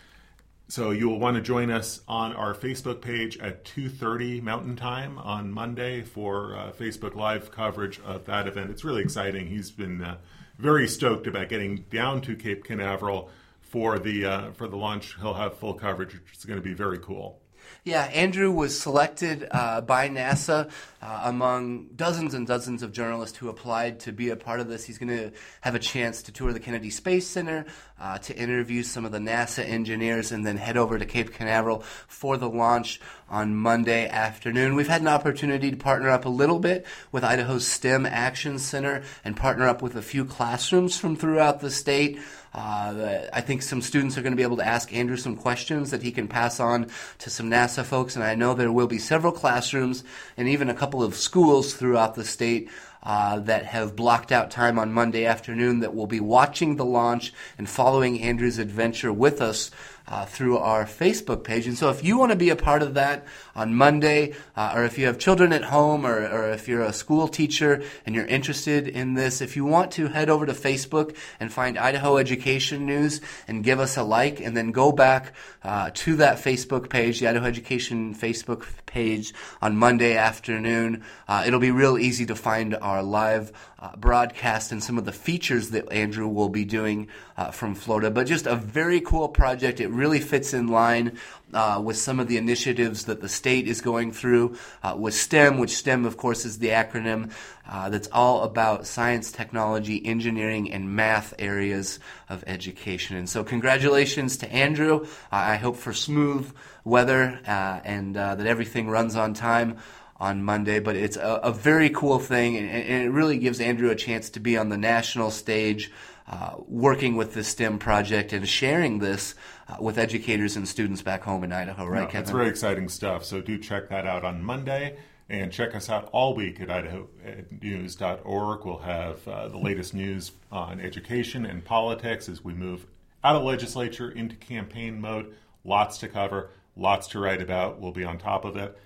So 0.68 0.92
you 0.92 1.08
will 1.08 1.18
want 1.18 1.36
to 1.36 1.42
join 1.42 1.70
us 1.70 2.00
on 2.06 2.32
our 2.32 2.54
Facebook 2.54 3.00
page 3.00 3.36
at 3.38 3.64
2:30 3.64 4.40
Mountain 4.40 4.76
Time 4.76 5.18
on 5.18 5.52
Monday 5.52 6.02
for 6.02 6.56
uh, 6.56 6.72
Facebook 6.72 7.14
Live 7.14 7.50
coverage 7.50 8.00
of 8.00 8.24
that 8.26 8.46
event. 8.46 8.70
It's 8.70 8.84
really 8.84 9.02
exciting. 9.02 9.48
He's 9.48 9.70
been 9.70 10.02
uh, 10.02 10.18
very 10.58 10.86
stoked 10.86 11.26
about 11.26 11.48
getting 11.48 11.84
down 11.90 12.20
to 12.22 12.36
Cape 12.36 12.62
Canaveral 12.62 13.30
for 13.60 13.98
the 13.98 14.24
uh, 14.24 14.52
for 14.52 14.68
the 14.68 14.76
launch. 14.76 15.16
He'll 15.20 15.34
have 15.34 15.58
full 15.58 15.74
coverage, 15.74 16.14
which 16.14 16.36
is 16.38 16.44
going 16.44 16.58
to 16.58 16.64
be 16.64 16.74
very 16.74 16.98
cool. 16.98 17.40
Yeah, 17.84 18.04
Andrew 18.04 18.50
was 18.50 18.78
selected 18.78 19.48
uh, 19.50 19.80
by 19.80 20.08
NASA 20.08 20.70
uh, 21.02 21.22
among 21.24 21.86
dozens 21.96 22.34
and 22.34 22.46
dozens 22.46 22.82
of 22.82 22.92
journalists 22.92 23.38
who 23.38 23.48
applied 23.48 24.00
to 24.00 24.12
be 24.12 24.28
a 24.28 24.36
part 24.36 24.60
of 24.60 24.68
this. 24.68 24.84
He's 24.84 24.98
going 24.98 25.16
to 25.16 25.32
have 25.62 25.74
a 25.74 25.78
chance 25.78 26.22
to 26.24 26.32
tour 26.32 26.52
the 26.52 26.60
Kennedy 26.60 26.90
Space 26.90 27.26
Center, 27.26 27.64
uh, 27.98 28.18
to 28.18 28.36
interview 28.36 28.82
some 28.82 29.04
of 29.04 29.12
the 29.12 29.18
NASA 29.18 29.64
engineers, 29.64 30.30
and 30.30 30.44
then 30.44 30.58
head 30.58 30.76
over 30.76 30.98
to 30.98 31.06
Cape 31.06 31.32
Canaveral 31.32 31.80
for 32.06 32.36
the 32.36 32.48
launch 32.48 33.00
on 33.30 33.54
Monday 33.54 34.08
afternoon. 34.08 34.74
We've 34.74 34.88
had 34.88 35.00
an 35.00 35.08
opportunity 35.08 35.70
to 35.70 35.76
partner 35.76 36.10
up 36.10 36.26
a 36.26 36.30
little 36.30 36.58
bit 36.58 36.84
with 37.12 37.24
Idaho's 37.24 37.66
STEM 37.66 38.04
Action 38.04 38.58
Center 38.58 39.02
and 39.24 39.36
partner 39.36 39.66
up 39.66 39.80
with 39.80 39.96
a 39.96 40.02
few 40.02 40.24
classrooms 40.24 40.98
from 40.98 41.16
throughout 41.16 41.60
the 41.60 41.70
state. 41.70 42.18
Uh, 42.52 43.20
I 43.32 43.40
think 43.40 43.62
some 43.62 43.80
students 43.80 44.18
are 44.18 44.22
going 44.22 44.32
to 44.32 44.36
be 44.36 44.42
able 44.42 44.56
to 44.56 44.66
ask 44.66 44.92
Andrew 44.92 45.16
some 45.16 45.36
questions 45.36 45.90
that 45.90 46.02
he 46.02 46.10
can 46.10 46.26
pass 46.26 46.58
on 46.58 46.90
to 47.18 47.30
some 47.30 47.48
NASA 47.48 47.84
folks, 47.84 48.16
and 48.16 48.24
I 48.24 48.34
know 48.34 48.54
there 48.54 48.72
will 48.72 48.88
be 48.88 48.98
several 48.98 49.32
classrooms 49.32 50.02
and 50.36 50.48
even 50.48 50.68
a 50.68 50.74
couple 50.74 51.02
of 51.02 51.14
schools 51.14 51.74
throughout 51.74 52.16
the 52.16 52.24
state 52.24 52.68
uh, 53.02 53.38
that 53.40 53.64
have 53.64 53.96
blocked 53.96 54.32
out 54.32 54.50
time 54.50 54.78
on 54.78 54.92
Monday 54.92 55.24
afternoon 55.24 55.80
that 55.80 55.94
will 55.94 56.06
be 56.06 56.20
watching 56.20 56.76
the 56.76 56.84
launch 56.84 57.32
and 57.56 57.68
following 57.68 58.20
Andrew's 58.20 58.58
adventure 58.58 59.12
with 59.12 59.40
us 59.40 59.70
uh, 60.10 60.26
through 60.26 60.58
our 60.58 60.84
Facebook 60.84 61.44
page. 61.44 61.66
And 61.66 61.78
so 61.78 61.88
if 61.88 62.04
you 62.04 62.18
want 62.18 62.32
to 62.32 62.36
be 62.36 62.50
a 62.50 62.56
part 62.56 62.82
of 62.82 62.94
that 62.94 63.26
on 63.54 63.74
Monday, 63.74 64.34
uh, 64.56 64.72
or 64.74 64.84
if 64.84 64.98
you 64.98 65.06
have 65.06 65.18
children 65.18 65.52
at 65.52 65.64
home, 65.64 66.04
or, 66.04 66.26
or 66.26 66.50
if 66.50 66.68
you're 66.68 66.82
a 66.82 66.92
school 66.92 67.28
teacher 67.28 67.82
and 68.04 68.14
you're 68.14 68.26
interested 68.26 68.88
in 68.88 69.14
this, 69.14 69.40
if 69.40 69.56
you 69.56 69.64
want 69.64 69.92
to 69.92 70.08
head 70.08 70.28
over 70.28 70.44
to 70.46 70.52
Facebook 70.52 71.16
and 71.38 71.52
find 71.52 71.78
Idaho 71.78 72.18
Education 72.18 72.86
News 72.86 73.20
and 73.46 73.62
give 73.62 73.78
us 73.78 73.96
a 73.96 74.02
like, 74.02 74.40
and 74.40 74.56
then 74.56 74.72
go 74.72 74.90
back 74.90 75.32
uh, 75.62 75.90
to 75.94 76.16
that 76.16 76.38
Facebook 76.38 76.90
page, 76.90 77.20
the 77.20 77.28
Idaho 77.28 77.46
Education 77.46 78.14
Facebook 78.14 78.66
page 78.86 79.32
on 79.62 79.76
Monday 79.76 80.16
afternoon. 80.16 81.04
Uh, 81.28 81.44
it'll 81.46 81.60
be 81.60 81.70
real 81.70 81.96
easy 81.96 82.26
to 82.26 82.34
find 82.34 82.74
our 82.74 83.02
live 83.02 83.52
uh, 83.80 83.96
broadcast 83.96 84.72
and 84.72 84.84
some 84.84 84.98
of 84.98 85.06
the 85.06 85.12
features 85.12 85.70
that 85.70 85.90
Andrew 85.90 86.28
will 86.28 86.50
be 86.50 86.64
doing 86.64 87.08
uh, 87.36 87.50
from 87.50 87.74
Florida. 87.74 88.10
But 88.10 88.26
just 88.26 88.46
a 88.46 88.54
very 88.54 89.00
cool 89.00 89.28
project. 89.28 89.80
It 89.80 89.88
really 89.88 90.20
fits 90.20 90.52
in 90.52 90.68
line 90.68 91.18
uh, 91.54 91.80
with 91.82 91.96
some 91.96 92.20
of 92.20 92.28
the 92.28 92.36
initiatives 92.36 93.06
that 93.06 93.22
the 93.22 93.28
state 93.28 93.66
is 93.66 93.80
going 93.80 94.12
through 94.12 94.56
uh, 94.82 94.94
with 94.98 95.14
STEM, 95.14 95.58
which 95.58 95.70
STEM, 95.70 96.04
of 96.04 96.18
course, 96.18 96.44
is 96.44 96.58
the 96.58 96.68
acronym 96.68 97.32
uh, 97.68 97.88
that's 97.88 98.08
all 98.12 98.42
about 98.42 98.86
science, 98.86 99.32
technology, 99.32 100.04
engineering, 100.04 100.70
and 100.70 100.94
math 100.94 101.32
areas 101.38 102.00
of 102.28 102.44
education. 102.46 103.16
And 103.16 103.28
so, 103.28 103.42
congratulations 103.44 104.36
to 104.38 104.52
Andrew. 104.52 105.06
I 105.32 105.56
hope 105.56 105.76
for 105.76 105.92
smooth 105.92 106.52
weather 106.84 107.40
uh, 107.46 107.80
and 107.84 108.16
that 108.16 108.46
everything 108.46 108.88
runs 108.88 109.16
on 109.16 109.34
time 109.34 109.78
on 110.20 110.44
Monday, 110.44 110.78
but 110.78 110.96
it's 110.96 111.16
a, 111.16 111.40
a 111.42 111.52
very 111.52 111.88
cool 111.88 112.18
thing, 112.18 112.56
and, 112.56 112.68
and, 112.68 113.04
it 113.04 113.10
really 113.10 113.38
gives 113.38 113.58
Andrew 113.58 113.90
a 113.90 113.96
chance 113.96 114.28
to 114.30 114.40
be 114.40 114.56
on 114.56 114.68
the 114.68 114.76
national 114.76 115.30
stage, 115.30 115.90
uh, 116.28 116.56
working 116.68 117.16
with 117.16 117.32
the 117.32 117.42
STEM 117.42 117.78
project 117.78 118.34
and 118.34 118.46
sharing 118.46 118.98
this 118.98 119.34
uh, 119.68 119.76
with 119.80 119.96
educators 119.98 120.56
and 120.56 120.68
students 120.68 121.00
back 121.00 121.22
home 121.22 121.42
in 121.42 121.52
Idaho. 121.52 121.86
Right, 121.86 122.02
no, 122.02 122.06
Kevin? 122.06 122.20
It's 122.20 122.30
very 122.30 122.48
exciting 122.48 122.88
stuff. 122.90 123.24
So 123.24 123.40
do 123.40 123.56
check 123.58 123.88
that 123.88 124.06
out 124.06 124.24
on 124.24 124.44
Monday. 124.44 124.98
And 125.30 125.52
check 125.52 125.76
us 125.76 125.88
out 125.88 126.08
all 126.10 126.34
week 126.34 126.60
at 126.60 126.66
idahoednews.org. 126.66 128.64
We'll 128.64 128.78
have 128.78 129.28
uh, 129.28 129.46
the 129.46 129.58
latest 129.58 129.94
news 129.94 130.32
on 130.50 130.80
education 130.80 131.46
and 131.46 131.64
politics 131.64 132.28
as 132.28 132.42
we 132.42 132.52
move 132.52 132.84
out 133.22 133.36
of 133.36 133.44
legislature 133.44 134.10
into 134.10 134.34
campaign 134.34 135.00
mode. 135.00 135.32
Lots 135.62 135.98
to 135.98 136.08
cover, 136.08 136.50
lots 136.74 137.06
to 137.08 137.20
write 137.20 137.40
about. 137.40 137.80
We'll 137.80 137.92
be 137.92 138.02
on 138.02 138.18
top 138.18 138.44
of 138.44 138.56
it. 138.56 138.76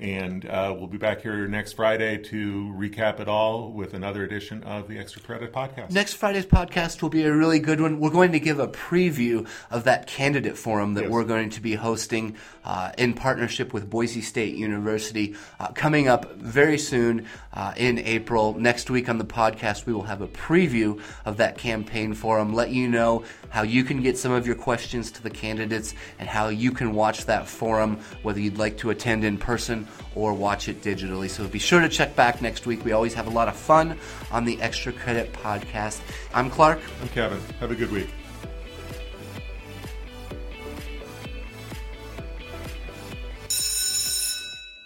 And 0.00 0.46
uh, 0.46 0.74
we'll 0.78 0.86
be 0.86 0.96
back 0.96 1.20
here 1.20 1.46
next 1.46 1.74
Friday 1.74 2.16
to 2.16 2.74
recap 2.74 3.20
it 3.20 3.28
all 3.28 3.70
with 3.70 3.92
another 3.92 4.24
edition 4.24 4.62
of 4.62 4.88
the 4.88 4.98
Extra 4.98 5.20
Credit 5.20 5.52
Podcast. 5.52 5.90
Next 5.90 6.14
Friday's 6.14 6.46
podcast 6.46 7.02
will 7.02 7.10
be 7.10 7.24
a 7.24 7.32
really 7.32 7.58
good 7.58 7.82
one. 7.82 8.00
We're 8.00 8.08
going 8.08 8.32
to 8.32 8.40
give 8.40 8.58
a 8.58 8.68
preview 8.68 9.46
of 9.70 9.84
that 9.84 10.06
candidate 10.06 10.56
forum 10.56 10.94
that 10.94 11.02
yes. 11.02 11.10
we're 11.10 11.24
going 11.24 11.50
to 11.50 11.60
be 11.60 11.74
hosting 11.74 12.36
uh, 12.64 12.92
in 12.96 13.12
partnership 13.12 13.74
with 13.74 13.90
Boise 13.90 14.22
State 14.22 14.54
University 14.54 15.36
uh, 15.58 15.68
coming 15.72 16.08
up 16.08 16.32
very 16.36 16.78
soon 16.78 17.26
uh, 17.52 17.74
in 17.76 17.98
April. 17.98 18.54
Next 18.58 18.88
week 18.88 19.10
on 19.10 19.18
the 19.18 19.24
podcast, 19.26 19.84
we 19.84 19.92
will 19.92 20.04
have 20.04 20.22
a 20.22 20.28
preview 20.28 20.98
of 21.26 21.36
that 21.36 21.58
campaign 21.58 22.14
forum, 22.14 22.54
let 22.54 22.70
you 22.70 22.88
know 22.88 23.24
how 23.50 23.62
you 23.62 23.84
can 23.84 24.00
get 24.00 24.16
some 24.16 24.32
of 24.32 24.46
your 24.46 24.56
questions 24.56 25.10
to 25.12 25.22
the 25.22 25.30
candidates 25.30 25.94
and 26.18 26.26
how 26.26 26.48
you 26.48 26.72
can 26.72 26.94
watch 26.94 27.26
that 27.26 27.46
forum, 27.46 27.98
whether 28.22 28.40
you'd 28.40 28.56
like 28.56 28.78
to 28.78 28.88
attend 28.88 29.24
in 29.24 29.36
person 29.36 29.86
or 30.14 30.34
watch 30.34 30.68
it 30.68 30.82
digitally. 30.82 31.28
So 31.30 31.46
be 31.46 31.58
sure 31.58 31.80
to 31.80 31.88
check 31.88 32.16
back 32.16 32.42
next 32.42 32.66
week. 32.66 32.84
We 32.84 32.92
always 32.92 33.14
have 33.14 33.26
a 33.26 33.30
lot 33.30 33.48
of 33.48 33.56
fun 33.56 33.98
on 34.30 34.44
the 34.44 34.60
Extra 34.60 34.92
Credit 34.92 35.32
Podcast. 35.32 36.00
I'm 36.34 36.50
Clark. 36.50 36.80
I'm 37.00 37.08
Kevin. 37.08 37.40
Have 37.60 37.70
a 37.70 37.76
good 37.76 37.90
week. 37.90 38.10